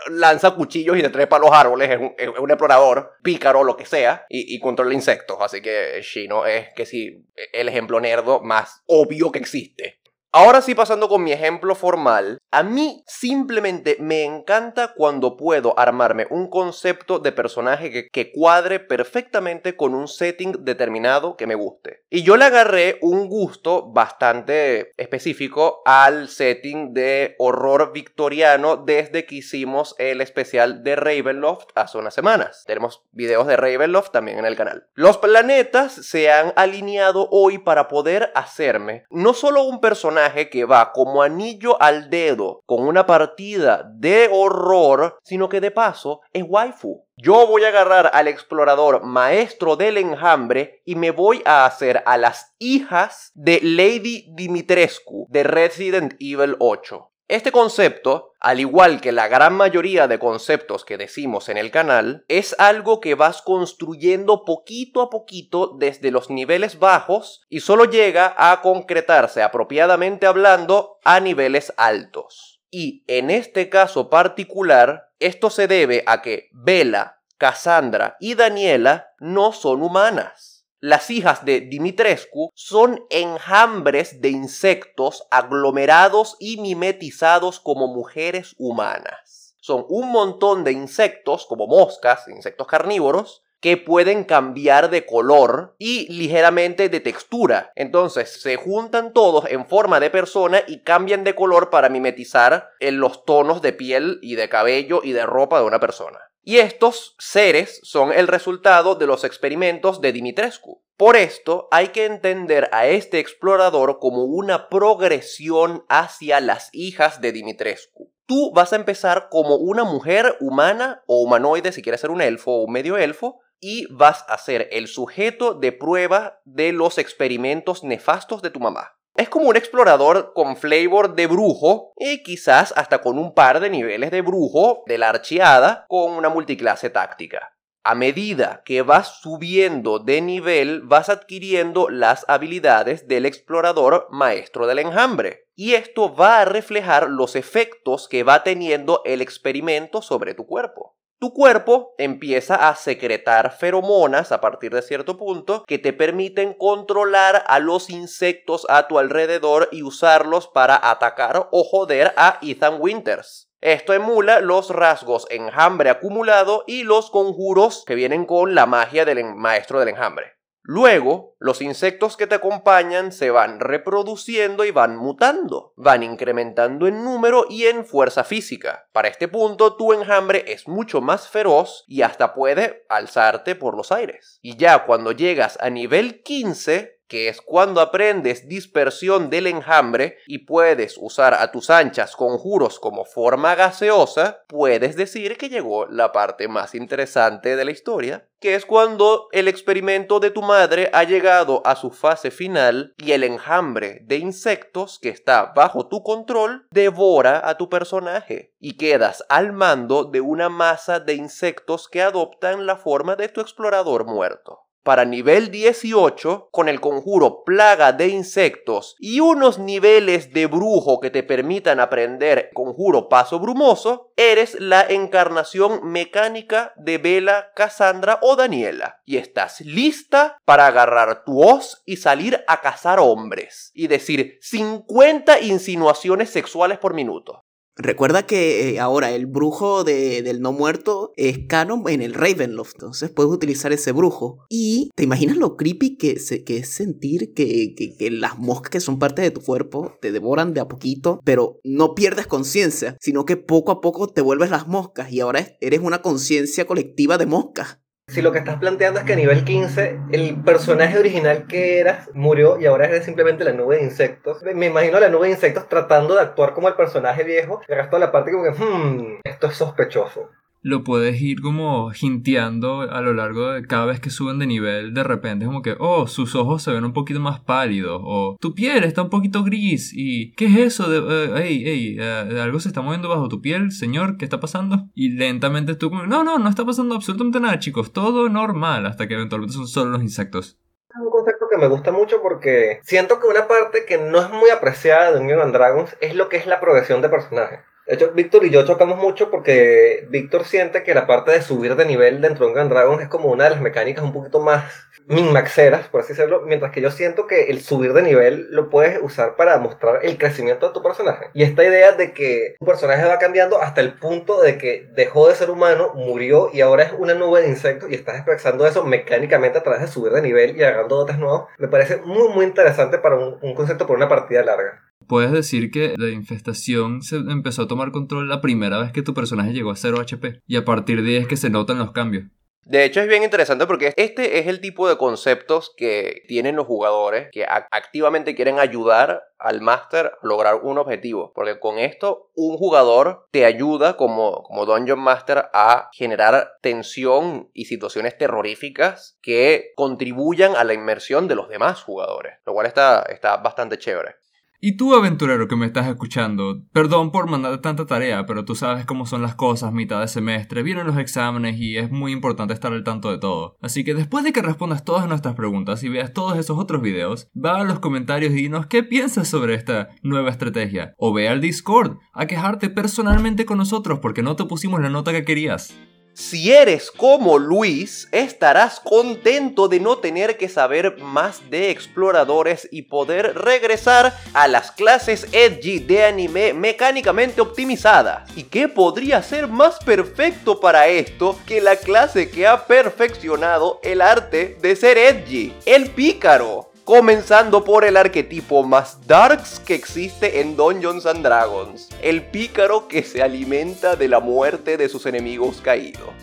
lanza 0.10 0.52
cuchillos 0.52 0.98
y 0.98 1.02
se 1.02 1.10
trepa 1.10 1.36
a 1.36 1.40
los 1.40 1.52
árboles, 1.52 1.90
es 1.90 2.00
un, 2.00 2.14
es 2.18 2.30
un 2.40 2.50
explorador, 2.50 3.12
pícaro, 3.22 3.64
lo 3.66 3.76
que 3.76 3.86
sea, 3.86 4.26
y, 4.30 4.56
y 4.56 4.60
controla 4.60 4.94
insectos. 4.94 5.38
Así 5.42 5.62
que 5.62 6.00
Shino 6.02 6.46
es 6.46 6.70
que 6.76 6.86
sí, 6.86 7.26
el 7.52 7.68
ejemplo 7.68 8.00
nerdo 8.00 8.42
más 8.42 8.84
obvio 8.86 9.32
que 9.32 9.40
existe. 9.40 10.03
Ahora 10.36 10.64
sí, 10.64 10.74
pasando 10.74 11.10
con 11.10 11.24
mi 11.24 11.32
ejemplo 11.32 11.76
formal, 11.76 12.40
a 12.50 12.64
mí 12.64 13.04
simplemente 13.06 13.98
me 14.00 14.24
encanta 14.24 14.96
cuando 14.96 15.38
puedo 15.38 15.78
armarme 15.78 16.26
un 16.32 16.50
concepto 16.50 17.20
de 17.20 17.32
personaje 17.32 18.10
que, 18.12 18.32
cuadre 18.32 18.80
perfectamente 18.80 19.76
con 19.76 19.94
un 19.94 20.08
setting 20.08 20.66
determinado 20.66 21.38
que 21.38 21.46
me 21.46 21.54
guste. 21.54 22.02
Y 22.10 22.24
yo 22.24 22.36
le 22.36 22.46
agarré 22.46 22.98
un 23.02 23.30
gusto 23.30 23.92
bastante 23.92 24.92
específico 24.98 25.84
al 25.86 26.30
setting 26.30 26.96
de 26.96 27.36
horror 27.38 27.94
victoriano 27.94 28.78
desde 28.78 29.28
que 29.28 29.36
hicimos 29.36 29.94
el 30.00 30.20
especial 30.20 30.84
de 30.84 30.96
Ravenloft 30.96 31.70
hace 31.76 32.00
unas 32.00 32.16
semanas. 32.16 32.64
Tenemos 32.66 33.04
videos 33.12 33.46
de 33.46 33.56
Ravenloft 33.56 34.10
también 34.10 34.40
en 34.40 34.46
el 34.46 34.56
canal. 34.56 34.88
Los 34.96 35.20
planetas 35.20 35.94
se 35.94 36.32
han 36.32 36.54
alineado 36.56 37.28
hoy 37.30 37.60
para 37.60 37.88
poder 37.88 38.32
hacerme 38.34 39.06
no 39.12 39.36
solo 39.36 39.62
un 39.62 39.80
personaje 39.80 40.23
que 40.32 40.66
va 40.66 40.92
como 40.92 41.22
anillo 41.22 41.82
al 41.82 42.10
dedo 42.10 42.62
con 42.66 42.88
una 42.88 43.06
partida 43.06 43.84
de 43.94 44.30
horror, 44.32 45.18
sino 45.24 45.50
que 45.50 45.62
de 45.62 45.72
paso 45.72 46.22
es 46.32 46.44
waifu. 46.48 47.06
Yo 47.18 47.46
voy 47.46 47.64
a 47.64 47.68
agarrar 47.68 48.10
al 48.14 48.28
explorador 48.28 49.04
maestro 49.04 49.76
del 49.76 49.98
enjambre 49.98 50.82
y 50.86 50.96
me 50.96 51.12
voy 51.12 51.42
a 51.46 51.66
hacer 51.66 52.02
a 52.06 52.18
las 52.18 52.54
hijas 52.58 53.32
de 53.36 53.60
Lady 53.62 54.26
Dimitrescu 54.34 55.28
de 55.30 55.44
Resident 55.44 56.14
Evil 56.20 56.56
8. 56.60 57.13
Este 57.34 57.52
concepto, 57.52 58.36
al 58.40 58.60
igual 58.60 59.02
que 59.02 59.12
la 59.12 59.28
gran 59.28 59.56
mayoría 59.56 60.08
de 60.08 60.20
conceptos 60.20 60.86
que 60.86 61.00
decimos 61.00 61.50
en 61.50 61.58
el 61.58 61.72
canal, 61.72 62.26
es 62.28 62.56
algo 62.60 63.00
que 63.00 63.16
vas 63.16 63.42
construyendo 63.42 64.46
poquito 64.46 65.02
a 65.02 65.10
poquito 65.10 65.76
desde 65.80 66.12
los 66.12 66.30
niveles 66.30 66.78
bajos 66.78 67.42
y 67.50 67.62
solo 67.62 67.86
llega 67.86 68.36
a 68.38 68.62
concretarse 68.62 69.42
apropiadamente 69.42 70.28
hablando 70.28 71.00
a 71.04 71.20
niveles 71.22 71.74
altos. 71.76 72.62
Y 72.70 73.04
en 73.08 73.32
este 73.32 73.68
caso 73.68 74.12
particular, 74.12 75.10
esto 75.18 75.50
se 75.50 75.68
debe 75.68 76.04
a 76.06 76.22
que 76.22 76.50
Bella, 76.52 77.18
Cassandra 77.40 78.16
y 78.20 78.36
Daniela 78.36 79.08
no 79.18 79.54
son 79.54 79.82
humanas. 79.82 80.53
Las 80.86 81.10
hijas 81.10 81.46
de 81.46 81.62
Dimitrescu 81.62 82.52
son 82.56 83.06
enjambres 83.10 84.20
de 84.20 84.28
insectos 84.28 85.26
aglomerados 85.32 86.36
y 86.42 86.58
mimetizados 86.58 87.62
como 87.62 87.88
mujeres 87.88 88.54
humanas. 88.58 89.56
Son 89.62 89.86
un 89.88 90.12
montón 90.12 90.66
de 90.66 90.74
insectos, 90.74 91.46
como 91.46 91.68
moscas, 91.68 92.28
insectos 92.28 92.68
carnívoros, 92.68 93.44
que 93.62 93.78
pueden 93.78 94.26
cambiar 94.26 94.90
de 94.90 95.06
color 95.06 95.74
y 95.80 96.12
ligeramente 96.12 96.90
de 96.90 97.00
textura. 97.00 97.72
Entonces 97.78 98.42
se 98.42 98.58
juntan 98.58 99.14
todos 99.14 99.46
en 99.50 99.66
forma 99.66 100.02
de 100.02 100.10
persona 100.10 100.64
y 100.68 100.80
cambian 100.84 101.24
de 101.24 101.34
color 101.34 101.70
para 101.70 101.88
mimetizar 101.88 102.72
en 102.82 103.00
los 103.00 103.24
tonos 103.24 103.62
de 103.62 103.72
piel 103.72 104.20
y 104.22 104.36
de 104.36 104.50
cabello 104.50 105.00
y 105.02 105.14
de 105.14 105.26
ropa 105.26 105.60
de 105.60 105.66
una 105.66 105.80
persona. 105.80 106.20
Y 106.46 106.58
estos 106.58 107.16
seres 107.20 107.80
son 107.84 108.12
el 108.12 108.28
resultado 108.28 108.96
de 108.96 109.08
los 109.08 109.24
experimentos 109.24 110.02
de 110.02 110.12
Dimitrescu. 110.12 110.84
Por 110.98 111.16
esto 111.16 111.70
hay 111.72 111.88
que 111.88 112.06
entender 112.06 112.70
a 112.74 112.86
este 112.88 113.20
explorador 113.20 113.98
como 114.00 114.26
una 114.26 114.68
progresión 114.68 115.86
hacia 115.88 116.42
las 116.42 116.70
hijas 116.74 117.22
de 117.22 117.32
Dimitrescu. 117.32 118.12
Tú 118.26 118.52
vas 118.54 118.74
a 118.74 118.76
empezar 118.76 119.30
como 119.30 119.56
una 119.56 119.86
mujer 119.86 120.36
humana 120.42 121.02
o 121.08 121.22
humanoide 121.22 121.72
si 121.72 121.82
quieres 121.82 122.02
ser 122.02 122.12
un 122.12 122.22
elfo 122.22 122.52
o 122.52 122.66
un 122.66 122.74
medio 122.74 122.98
elfo 122.98 123.40
y 123.62 123.88
vas 123.94 124.26
a 124.28 124.38
ser 124.38 124.68
el 124.72 124.88
sujeto 124.88 125.54
de 125.54 125.72
prueba 125.72 126.42
de 126.44 126.74
los 126.74 126.98
experimentos 126.98 127.86
nefastos 127.86 128.42
de 128.42 128.50
tu 128.50 128.60
mamá. 128.60 128.98
Es 129.16 129.30
como 129.30 129.48
un 129.48 129.56
explorador 129.56 130.34
con 130.34 130.58
flavor 130.58 131.14
de 131.14 131.28
brujo 131.28 131.94
y 131.98 132.24
quizás 132.24 132.74
hasta 132.76 133.02
con 133.02 133.20
un 133.20 133.36
par 133.36 133.60
de 133.60 133.70
niveles 133.70 134.10
de 134.10 134.22
brujo 134.22 134.84
de 134.88 134.98
la 134.98 135.10
archiada 135.10 135.86
con 135.88 136.14
una 136.14 136.30
multiclase 136.30 136.90
táctica. 136.90 137.54
A 137.86 137.94
medida 137.94 138.64
que 138.66 138.82
vas 138.82 139.20
subiendo 139.20 140.00
de 140.00 140.22
nivel, 140.22 140.82
vas 140.82 141.10
adquiriendo 141.10 141.90
las 141.90 142.26
habilidades 142.28 143.08
del 143.08 143.26
explorador 143.26 144.08
maestro 144.10 144.66
del 144.68 144.80
enjambre. 144.80 145.48
Y 145.54 145.74
esto 145.74 146.16
va 146.16 146.40
a 146.40 146.46
reflejar 146.46 147.10
los 147.10 147.36
efectos 147.36 148.08
que 148.08 148.24
va 148.24 148.42
teniendo 148.44 149.02
el 149.06 149.22
experimento 149.22 150.02
sobre 150.02 150.34
tu 150.34 150.48
cuerpo. 150.48 150.96
Tu 151.20 151.34
cuerpo 151.34 151.94
empieza 151.98 152.68
a 152.68 152.76
secretar 152.76 153.56
feromonas 153.58 154.32
a 154.32 154.42
partir 154.42 154.74
de 154.74 154.82
cierto 154.82 155.18
punto 155.18 155.64
que 155.66 155.80
te 155.80 155.94
permiten 155.94 156.54
controlar 156.54 157.44
a 157.48 157.60
los 157.60 157.90
insectos 157.90 158.66
a 158.70 158.88
tu 158.88 159.00
alrededor 159.00 159.70
y 159.72 159.84
usarlos 159.84 160.48
para 160.48 160.90
atacar 160.90 161.48
o 161.52 161.64
joder 161.64 162.14
a 162.18 162.40
Ethan 162.42 162.78
Winters. 162.80 163.50
Esto 163.62 163.94
emula 163.94 164.42
los 164.42 164.72
rasgos 164.72 165.26
enjambre 165.30 165.90
acumulado 165.90 166.66
y 166.68 166.84
los 166.84 167.10
conjuros 167.10 167.86
que 167.88 167.96
vienen 167.96 168.26
con 168.26 168.56
la 168.56 168.66
magia 168.66 169.06
del 169.06 169.24
maestro 169.36 169.80
del 169.80 169.88
enjambre. 169.88 170.33
Luego, 170.66 171.36
los 171.40 171.62
insectos 171.62 172.16
que 172.16 172.26
te 172.26 172.36
acompañan 172.36 173.12
se 173.12 173.32
van 173.32 173.60
reproduciendo 173.60 174.64
y 174.64 174.72
van 174.72 174.96
mutando, 174.96 175.74
van 175.76 176.04
incrementando 176.04 176.88
en 176.88 177.04
número 177.04 177.46
y 177.50 177.66
en 177.66 177.86
fuerza 177.86 178.24
física. 178.24 178.88
Para 178.94 179.10
este 179.10 179.28
punto, 179.28 179.76
tu 179.76 179.92
enjambre 179.92 180.46
es 180.48 180.70
mucho 180.70 181.02
más 181.02 181.28
feroz 181.28 181.84
y 181.86 182.02
hasta 182.02 182.34
puede 182.34 182.86
alzarte 182.88 183.56
por 183.56 183.76
los 183.76 183.92
aires. 183.92 184.40
Y 184.42 184.56
ya 184.56 184.86
cuando 184.86 185.12
llegas 185.12 185.58
a 185.60 185.70
nivel 185.70 186.24
15, 186.24 187.02
que 187.14 187.28
es 187.28 187.42
cuando 187.42 187.80
aprendes 187.80 188.48
dispersión 188.50 189.30
del 189.30 189.46
enjambre 189.46 190.18
y 190.26 190.48
puedes 190.48 190.98
usar 191.00 191.36
a 191.36 191.52
tus 191.52 191.70
anchas 191.70 192.16
conjuros 192.16 192.80
como 192.80 193.06
forma 193.06 193.54
gaseosa, 193.54 194.42
puedes 194.48 194.96
decir 194.96 195.38
que 195.38 195.48
llegó 195.48 195.86
la 195.86 196.12
parte 196.12 196.48
más 196.48 196.74
interesante 196.74 197.56
de 197.56 197.66
la 197.66 197.70
historia, 197.70 198.28
que 198.40 198.56
es 198.56 198.66
cuando 198.66 199.28
el 199.32 199.48
experimento 199.48 200.20
de 200.20 200.32
tu 200.32 200.42
madre 200.42 200.90
ha 200.92 201.04
llegado 201.04 201.62
a 201.68 201.76
su 201.76 201.92
fase 201.92 202.32
final 202.32 202.96
y 202.98 203.12
el 203.12 203.24
enjambre 203.24 204.00
de 204.06 204.18
insectos 204.18 204.98
que 204.98 205.10
está 205.10 205.54
bajo 205.56 205.88
tu 205.88 206.02
control 206.02 206.66
devora 206.72 207.48
a 207.48 207.60
tu 207.60 207.70
personaje 207.70 208.56
y 208.60 208.76
quedas 208.76 209.24
al 209.30 209.54
mando 209.54 210.06
de 210.06 210.22
una 210.22 210.50
masa 210.50 211.00
de 211.00 211.14
insectos 211.14 211.88
que 211.88 212.02
adoptan 212.02 212.66
la 212.66 212.76
forma 212.76 213.16
de 213.16 213.30
tu 213.30 213.40
explorador 213.40 214.04
muerto 214.06 214.63
para 214.84 215.06
nivel 215.06 215.50
18 215.50 216.50
con 216.52 216.70
el 216.70 216.82
conjuro 216.82 217.44
plaga 217.44 217.94
de 217.94 218.10
insectos 218.10 218.96
y 219.00 219.22
unos 219.22 219.58
niveles 219.58 220.34
de 220.34 220.48
brujo 220.48 221.00
que 221.00 221.10
te 221.10 221.24
permitan 221.24 221.80
aprender 221.80 222.50
conjuro 222.54 223.10
paso 223.10 223.40
brumoso, 223.40 224.12
eres 224.16 224.60
la 224.60 224.82
encarnación 224.82 225.90
mecánica 225.92 226.74
de 226.76 226.98
Vela, 226.98 227.52
Cassandra 227.56 228.20
o 228.22 228.36
Daniela 228.36 229.02
y 229.06 229.18
estás 229.18 229.62
lista 229.62 230.38
para 230.46 230.68
agarrar 230.68 231.24
tu 231.24 231.42
hoz 231.42 231.82
y 231.86 231.98
salir 231.98 232.44
a 232.48 232.62
cazar 232.62 233.00
hombres 233.00 233.72
y 233.74 233.88
decir 233.88 234.38
50 234.42 235.40
insinuaciones 235.42 236.30
sexuales 236.30 236.78
por 236.78 236.94
minuto. 236.94 237.43
Recuerda 237.76 238.28
que 238.28 238.70
eh, 238.70 238.80
ahora 238.80 239.12
el 239.12 239.26
brujo 239.26 239.84
de, 239.84 240.22
del 240.22 240.42
no 240.42 240.52
muerto 240.52 241.12
es 241.16 241.40
canon 241.48 241.84
en 241.88 242.02
el 242.02 242.14
Ravenloft, 242.14 242.74
entonces 242.76 243.10
puedes 243.10 243.32
utilizar 243.32 243.74
ese 243.74 243.92
brujo. 243.92 244.46
Y 244.50 244.92
te 244.96 245.04
imaginas 245.04 245.38
lo 245.38 245.58
creepy 245.58 245.98
que, 245.98 246.20
se, 246.20 246.44
que 246.44 246.58
es 246.58 246.70
sentir 246.70 247.34
que, 247.34 247.74
que, 247.76 247.96
que, 247.98 248.12
las 248.12 248.38
moscas 248.38 248.70
que 248.70 248.80
son 248.80 249.00
parte 249.00 249.22
de 249.22 249.32
tu 249.32 249.42
cuerpo 249.42 249.94
te 250.02 250.12
devoran 250.12 250.54
de 250.54 250.62
a 250.62 250.68
poquito, 250.68 251.20
pero 251.24 251.60
no 251.64 251.96
pierdes 251.96 252.28
conciencia, 252.28 252.96
sino 253.00 253.26
que 253.26 253.38
poco 253.38 253.72
a 253.72 253.82
poco 253.82 254.08
te 254.08 254.22
vuelves 254.22 254.52
las 254.52 254.68
moscas 254.68 255.12
y 255.12 255.20
ahora 255.20 255.58
eres 255.60 255.80
una 255.82 256.02
conciencia 256.02 256.68
colectiva 256.68 257.18
de 257.18 257.26
moscas. 257.26 257.83
Si 258.08 258.22
lo 258.22 258.32
que 258.32 258.40
estás 258.40 258.58
planteando 258.58 259.00
es 259.00 259.06
que 259.06 259.14
a 259.14 259.16
nivel 259.16 259.46
15 259.46 260.00
el 260.12 260.36
personaje 260.44 261.00
original 261.00 261.48
que 261.48 261.80
eras 261.80 262.10
murió 262.14 262.60
y 262.60 262.66
ahora 262.66 262.86
eres 262.86 263.06
simplemente 263.06 263.44
la 263.44 263.54
nube 263.54 263.78
de 263.78 263.84
insectos, 263.84 264.44
me 264.44 264.66
imagino 264.68 265.00
la 265.00 265.10
nube 265.10 265.28
de 265.28 265.34
insectos 265.34 265.70
tratando 265.70 266.14
de 266.16 266.22
actuar 266.22 266.54
como 266.54 266.68
el 266.68 266.76
personaje 266.76 267.24
viejo 267.24 267.62
y 267.68 267.72
ahora 267.72 267.90
toda 267.90 268.00
la 268.02 268.12
parte 268.12 268.32
como 268.32 268.44
que, 268.44 268.52
hmm, 268.52 269.20
esto 269.24 269.48
es 269.48 269.56
sospechoso 269.56 270.30
lo 270.64 270.84
puedes 270.84 271.22
ir 271.22 271.42
como 271.42 271.92
hinteando 272.00 272.82
a 272.82 273.02
lo 273.02 273.14
largo 273.14 273.52
de 273.52 273.68
cada 273.68 273.86
vez 273.86 274.00
que 274.00 274.10
suben 274.10 274.40
de 274.40 274.48
nivel. 274.48 274.94
De 274.94 275.04
repente 275.04 275.44
es 275.44 275.50
como 275.50 275.62
que, 275.62 275.76
oh, 275.78 276.08
sus 276.08 276.36
ojos 276.36 276.64
se 276.64 276.72
ven 276.72 276.86
un 276.86 276.94
poquito 276.94 277.20
más 277.20 277.42
pálidos. 277.42 278.02
O 278.04 278.38
tu 278.40 278.56
piel 278.56 278.86
está 278.86 279.04
un 279.04 279.10
poquito 279.10 279.44
gris. 279.44 279.92
¿Y 279.94 280.34
qué 280.36 280.46
es 280.46 280.58
eso? 280.58 280.90
De, 280.90 281.34
hey, 281.36 281.64
hey, 281.66 282.00
uh, 282.00 282.42
algo 282.42 282.60
se 282.62 282.70
está 282.70 282.82
moviendo 282.82 283.10
bajo 283.10 283.28
tu 283.28 283.42
piel, 283.42 283.72
señor, 283.72 284.18
¿qué 284.18 284.24
está 284.24 284.40
pasando? 284.40 284.88
Y 284.96 285.10
lentamente 285.10 285.76
tú 285.76 285.90
como, 285.90 286.06
no, 286.06 286.24
no, 286.24 286.40
no 286.40 286.50
está 286.50 286.66
pasando 286.66 286.96
absolutamente 286.96 287.42
nada, 287.42 287.60
chicos. 287.60 287.92
Todo 287.92 288.30
normal. 288.30 288.86
Hasta 288.86 289.08
que 289.08 289.16
eventualmente 289.16 289.54
son 289.54 289.68
solo 289.68 289.92
los 289.92 290.02
insectos. 290.02 290.58
Es 290.90 291.02
un 291.02 291.10
concepto 291.10 291.48
que 291.52 291.58
me 291.58 291.68
gusta 291.68 291.92
mucho 291.92 292.22
porque 292.22 292.80
siento 292.84 293.20
que 293.20 293.28
una 293.28 293.48
parte 293.48 293.84
que 293.86 293.98
no 293.98 294.22
es 294.22 294.30
muy 294.30 294.50
apreciada 294.50 295.12
de 295.12 295.18
Dungeons 295.18 295.44
and 295.44 295.54
Dragons 295.54 295.98
es 296.00 296.16
lo 296.16 296.30
que 296.30 296.38
es 296.38 296.48
la 296.48 296.62
progresión 296.62 297.02
de 297.02 297.10
personaje. 297.10 297.60
De 297.86 297.96
hecho, 297.96 298.12
Víctor 298.14 298.46
y 298.46 298.50
yo 298.50 298.66
chocamos 298.66 298.98
mucho 298.98 299.30
porque 299.30 300.08
Víctor 300.10 300.46
siente 300.46 300.84
que 300.84 300.94
la 300.94 301.06
parte 301.06 301.32
de 301.32 301.42
subir 301.42 301.76
de 301.76 301.86
nivel 301.86 302.22
dentro 302.22 302.48
de 302.48 302.62
un 302.62 302.70
Dragons 302.70 303.02
es 303.02 303.10
como 303.10 303.30
una 303.30 303.44
de 303.44 303.50
las 303.50 303.62
mecánicas 303.62 304.04
un 304.04 304.14
poquito 304.14 304.40
más 304.40 304.64
min-maxeras, 305.08 305.90
por 305.90 306.00
así 306.00 306.14
decirlo, 306.14 306.44
mientras 306.46 306.72
que 306.72 306.80
yo 306.80 306.90
siento 306.90 307.28
que 307.28 307.50
el 307.52 307.62
subir 307.62 307.92
de 307.92 308.02
nivel 308.02 308.48
lo 308.52 308.70
puedes 308.70 309.00
usar 309.02 309.36
para 309.36 309.58
mostrar 309.58 310.00
el 310.04 310.18
crecimiento 310.18 310.68
de 310.68 310.74
tu 310.74 310.82
personaje. 310.82 311.28
Y 311.34 311.44
esta 311.44 311.64
idea 311.64 311.92
de 311.92 312.14
que 312.14 312.56
tu 312.58 312.66
personaje 312.66 313.06
va 313.06 313.20
cambiando 313.20 313.62
hasta 313.62 313.82
el 313.82 313.96
punto 313.96 314.42
de 314.42 314.58
que 314.58 314.88
dejó 314.96 315.28
de 315.28 315.36
ser 315.36 315.50
humano, 315.50 315.92
murió 315.94 316.50
y 316.54 316.62
ahora 316.62 316.84
es 316.84 316.94
una 316.98 317.14
nube 317.14 317.42
de 317.42 317.50
insectos 317.50 317.90
y 317.90 317.96
estás 317.96 318.16
expresando 318.16 318.66
eso 318.66 318.86
mecánicamente 318.86 319.58
a 319.58 319.64
través 319.64 319.82
de 319.82 319.88
subir 319.88 320.14
de 320.14 320.22
nivel 320.22 320.56
y 320.56 320.64
agarrando 320.64 320.96
dotes 320.96 321.18
nuevos, 321.18 321.48
me 321.58 321.68
parece 321.68 321.98
muy 321.98 322.30
muy 322.30 322.46
interesante 322.46 322.98
para 322.98 323.18
un, 323.18 323.38
un 323.42 323.54
concepto 323.56 323.86
por 323.86 323.98
una 323.98 324.08
partida 324.08 324.44
larga. 324.44 324.82
Puedes 325.08 325.32
decir 325.32 325.72
que 325.72 325.94
la 325.98 326.10
infestación 326.10 327.02
se 327.02 327.18
empezó 327.18 327.64
a 327.64 327.68
tomar 327.68 327.92
control 327.92 328.30
la 328.30 328.42
primera 328.42 328.80
vez 328.80 328.92
que 328.92 329.02
tu 329.02 329.14
personaje 329.14 329.54
llegó 329.54 329.72
a 329.72 329.76
0 329.76 330.00
HP 330.00 330.42
y 330.48 330.56
a 330.56 330.66
partir 330.66 331.04
de 331.04 331.12
ahí 331.12 331.16
es 331.18 331.28
que 331.28 331.38
se 331.38 331.50
notan 331.50 331.80
los 331.80 331.92
cambios. 331.92 332.26
De 332.66 332.86
hecho 332.86 333.02
es 333.02 333.08
bien 333.10 333.24
interesante 333.24 333.68
porque 333.68 333.94
este 333.98 334.40
es 334.40 334.48
el 334.48 334.62
tipo 334.62 334.88
de 334.88 334.98
conceptos 334.98 335.74
que 335.76 336.24
tienen 336.30 336.56
los 336.56 336.66
jugadores 336.66 337.28
que 337.32 337.46
activamente 337.46 338.36
quieren 338.36 338.58
ayudar 338.58 339.24
al 339.38 339.60
máster 339.60 340.06
a 340.06 340.18
lograr 340.26 340.56
un 340.64 340.78
objetivo. 340.78 341.34
Porque 341.36 341.60
con 341.60 341.78
esto 341.78 342.32
un 342.36 342.58
jugador 342.58 343.28
te 343.32 343.46
ayuda 343.46 343.98
como, 343.98 344.44
como 344.44 344.66
Dungeon 344.66 345.00
Master 345.00 345.50
a 345.54 345.90
generar 345.92 346.54
tensión 346.62 347.50
y 347.54 347.66
situaciones 347.66 348.18
terroríficas 348.18 349.18
que 349.22 349.74
contribuyan 349.76 350.56
a 350.56 350.64
la 350.64 350.74
inmersión 350.74 351.28
de 351.28 351.36
los 351.36 351.50
demás 351.50 351.84
jugadores. 351.84 352.36
Lo 352.46 352.54
cual 352.54 352.68
está, 352.68 353.02
está 353.10 353.38
bastante 353.38 353.78
chévere. 353.78 354.16
Y 354.66 354.78
tú, 354.78 354.96
aventurero 354.96 355.50
que 355.50 355.58
me 355.58 355.66
estás 355.66 355.90
escuchando, 355.90 356.64
perdón 356.72 357.12
por 357.12 357.30
mandarte 357.30 357.58
tanta 357.58 357.86
tarea, 357.86 358.26
pero 358.26 358.46
tú 358.46 358.56
sabes 358.56 358.86
cómo 358.86 359.06
son 359.06 359.22
las 359.22 359.36
cosas 359.36 359.74
mitad 359.74 360.00
de 360.00 360.08
semestre, 360.08 360.64
vienen 360.64 360.88
los 360.88 360.98
exámenes 360.98 361.60
y 361.60 361.76
es 361.76 361.92
muy 361.92 362.14
importante 362.14 362.54
estar 362.54 362.72
al 362.72 362.86
tanto 362.86 363.12
de 363.12 363.18
todo. 363.18 363.58
Así 363.62 363.84
que 363.84 363.94
después 363.94 364.24
de 364.24 364.32
que 364.32 364.42
respondas 364.42 364.86
todas 364.86 365.06
nuestras 365.10 365.36
preguntas 365.36 365.84
y 365.84 365.90
veas 365.90 366.14
todos 366.14 366.38
esos 366.38 366.58
otros 366.58 366.82
videos, 366.82 367.28
va 367.36 367.60
a 367.60 367.66
los 367.66 367.80
comentarios 367.80 368.32
y 368.32 368.36
dinos 368.36 368.68
qué 368.68 368.84
piensas 368.84 369.28
sobre 369.28 369.56
esta 369.56 369.90
nueva 370.02 370.30
estrategia. 370.30 370.94
O 370.98 371.12
ve 371.12 371.28
al 371.28 371.42
Discord 371.42 371.98
a 372.14 372.26
quejarte 372.26 372.70
personalmente 372.70 373.46
con 373.46 373.58
nosotros 373.58 374.00
porque 374.00 374.24
no 374.24 374.38
te 374.38 374.46
pusimos 374.46 374.80
la 374.80 374.90
nota 374.90 375.12
que 375.12 375.26
querías. 375.26 375.78
Si 376.16 376.52
eres 376.52 376.92
como 376.92 377.40
Luis, 377.40 378.08
estarás 378.12 378.80
contento 378.80 379.68
de 379.68 379.80
no 379.80 379.98
tener 379.98 380.38
que 380.38 380.48
saber 380.48 381.00
más 381.00 381.50
de 381.50 381.72
exploradores 381.72 382.68
y 382.72 382.84
poder 382.84 383.34
regresar 383.36 384.16
a 384.34 384.48
las 384.48 384.72
clases 384.72 385.28
edgy 385.32 385.80
de 385.80 386.04
anime 386.04 386.54
mecánicamente 386.54 387.42
optimizadas. 387.42 388.30
¿Y 388.38 388.44
qué 388.44 388.68
podría 388.68 389.24
ser 389.24 389.48
más 389.48 389.80
perfecto 389.84 390.60
para 390.60 390.88
esto 390.88 391.36
que 391.48 391.62
la 391.62 391.78
clase 391.78 392.30
que 392.30 392.46
ha 392.46 392.68
perfeccionado 392.68 393.80
el 393.82 394.00
arte 394.00 394.56
de 394.62 394.76
ser 394.76 395.00
edgy? 395.00 395.52
El 395.66 395.90
pícaro. 395.90 396.73
Comenzando 396.86 397.64
por 397.64 397.86
el 397.86 397.96
arquetipo 397.96 398.62
más 398.62 399.08
darks 399.08 399.62
que 399.62 399.74
existe 399.74 400.42
en 400.42 400.58
Dungeons 400.58 401.06
Dragons, 401.06 401.88
el 402.02 402.24
pícaro 402.24 402.90
que 402.90 403.04
se 403.04 403.24
alimenta 403.24 403.96
de 403.96 404.10
la 404.10 404.20
muerte 404.20 404.76
de 404.76 404.90
sus 404.90 405.06
enemigos 405.06 405.62
caídos. 405.64 406.14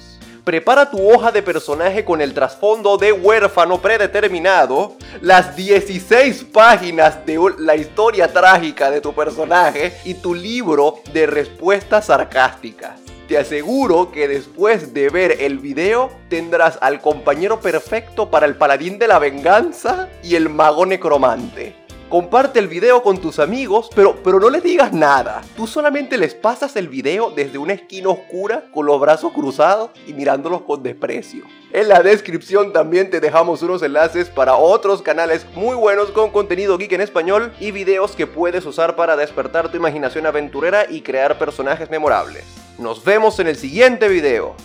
Prepara 0.44 0.90
tu 0.90 1.10
hoja 1.10 1.32
de 1.32 1.42
personaje 1.42 2.04
con 2.04 2.20
el 2.20 2.34
trasfondo 2.34 2.98
de 2.98 3.10
huérfano 3.10 3.80
predeterminado, 3.80 4.96
las 5.22 5.56
16 5.56 6.44
páginas 6.52 7.24
de 7.24 7.38
la 7.56 7.76
historia 7.76 8.30
trágica 8.30 8.90
de 8.90 9.00
tu 9.00 9.14
personaje 9.14 9.94
y 10.04 10.12
tu 10.12 10.34
libro 10.34 10.96
de 11.14 11.26
respuestas 11.26 12.06
sarcásticas. 12.06 13.09
Te 13.30 13.38
aseguro 13.38 14.10
que 14.10 14.26
después 14.26 14.92
de 14.92 15.08
ver 15.08 15.36
el 15.38 15.60
video 15.60 16.10
tendrás 16.28 16.78
al 16.80 17.00
compañero 17.00 17.60
perfecto 17.60 18.28
para 18.28 18.44
el 18.44 18.56
paladín 18.56 18.98
de 18.98 19.06
la 19.06 19.20
venganza 19.20 20.08
y 20.24 20.34
el 20.34 20.48
mago 20.48 20.84
necromante. 20.84 21.76
Comparte 22.08 22.58
el 22.58 22.66
video 22.66 23.04
con 23.04 23.18
tus 23.18 23.38
amigos, 23.38 23.88
pero, 23.94 24.16
pero 24.24 24.40
no 24.40 24.50
les 24.50 24.64
digas 24.64 24.92
nada. 24.92 25.42
Tú 25.54 25.68
solamente 25.68 26.18
les 26.18 26.34
pasas 26.34 26.74
el 26.74 26.88
video 26.88 27.30
desde 27.30 27.58
una 27.58 27.74
esquina 27.74 28.08
oscura 28.08 28.64
con 28.74 28.84
los 28.86 29.00
brazos 29.00 29.32
cruzados 29.32 29.90
y 30.08 30.12
mirándolos 30.12 30.62
con 30.62 30.82
desprecio. 30.82 31.44
En 31.70 31.86
la 31.86 32.02
descripción 32.02 32.72
también 32.72 33.10
te 33.10 33.20
dejamos 33.20 33.62
unos 33.62 33.84
enlaces 33.84 34.28
para 34.28 34.56
otros 34.56 35.02
canales 35.02 35.46
muy 35.54 35.76
buenos 35.76 36.10
con 36.10 36.30
contenido 36.30 36.76
geek 36.78 36.94
en 36.94 37.02
español 37.02 37.52
y 37.60 37.70
videos 37.70 38.16
que 38.16 38.26
puedes 38.26 38.66
usar 38.66 38.96
para 38.96 39.14
despertar 39.14 39.70
tu 39.70 39.76
imaginación 39.76 40.26
aventurera 40.26 40.90
y 40.90 41.02
crear 41.02 41.38
personajes 41.38 41.90
memorables. 41.90 42.69
Nos 42.80 43.04
vemos 43.04 43.38
en 43.38 43.46
el 43.46 43.56
siguiente 43.56 44.08
video. 44.08 44.56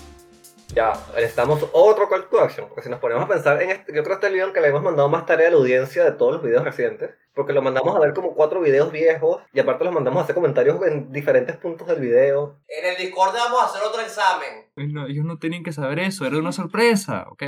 Ya, 0.73 0.93
necesitamos 1.15 1.67
otro 1.73 2.07
call 2.07 2.29
to 2.29 2.39
action. 2.39 2.69
Porque 2.69 2.83
si 2.83 2.89
nos 2.89 3.01
ponemos 3.01 3.25
a 3.25 3.27
pensar 3.27 3.61
en 3.61 3.71
este, 3.71 3.93
yo 3.93 4.03
creo 4.03 4.17
que 4.17 4.25
este 4.25 4.33
video 4.33 4.53
que 4.53 4.61
le 4.61 4.69
hemos 4.69 4.81
mandado 4.81 5.09
más 5.09 5.25
tarea 5.25 5.49
a 5.49 5.51
la 5.51 5.57
audiencia 5.57 6.05
de 6.05 6.13
todos 6.13 6.35
los 6.35 6.41
videos 6.41 6.63
recientes. 6.63 7.09
Porque 7.33 7.51
lo 7.51 7.61
mandamos 7.61 7.93
a 7.93 7.99
ver 7.99 8.13
como 8.13 8.33
cuatro 8.33 8.61
videos 8.61 8.89
viejos. 8.89 9.41
Y 9.51 9.59
aparte 9.59 9.83
los 9.83 9.93
mandamos 9.93 10.21
a 10.21 10.23
hacer 10.23 10.33
comentarios 10.33 10.81
en 10.87 11.11
diferentes 11.11 11.57
puntos 11.57 11.87
del 11.87 11.99
video. 11.99 12.57
En 12.69 12.89
el 12.89 12.95
Discord 12.95 13.33
vamos 13.33 13.61
a 13.61 13.65
hacer 13.65 13.81
otro 13.83 14.01
examen. 14.01 14.71
No, 14.77 15.07
ellos 15.07 15.25
no 15.25 15.37
tenían 15.37 15.63
que 15.63 15.73
saber 15.73 15.99
eso, 15.99 16.25
era 16.25 16.37
una 16.37 16.53
sorpresa, 16.53 17.25
ok. 17.29 17.43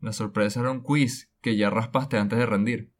La 0.00 0.12
sorpresa 0.12 0.58
era 0.58 0.72
un 0.72 0.82
quiz 0.82 1.30
que 1.40 1.56
ya 1.56 1.70
raspaste 1.70 2.16
antes 2.16 2.40
de 2.40 2.46
rendir. 2.46 2.90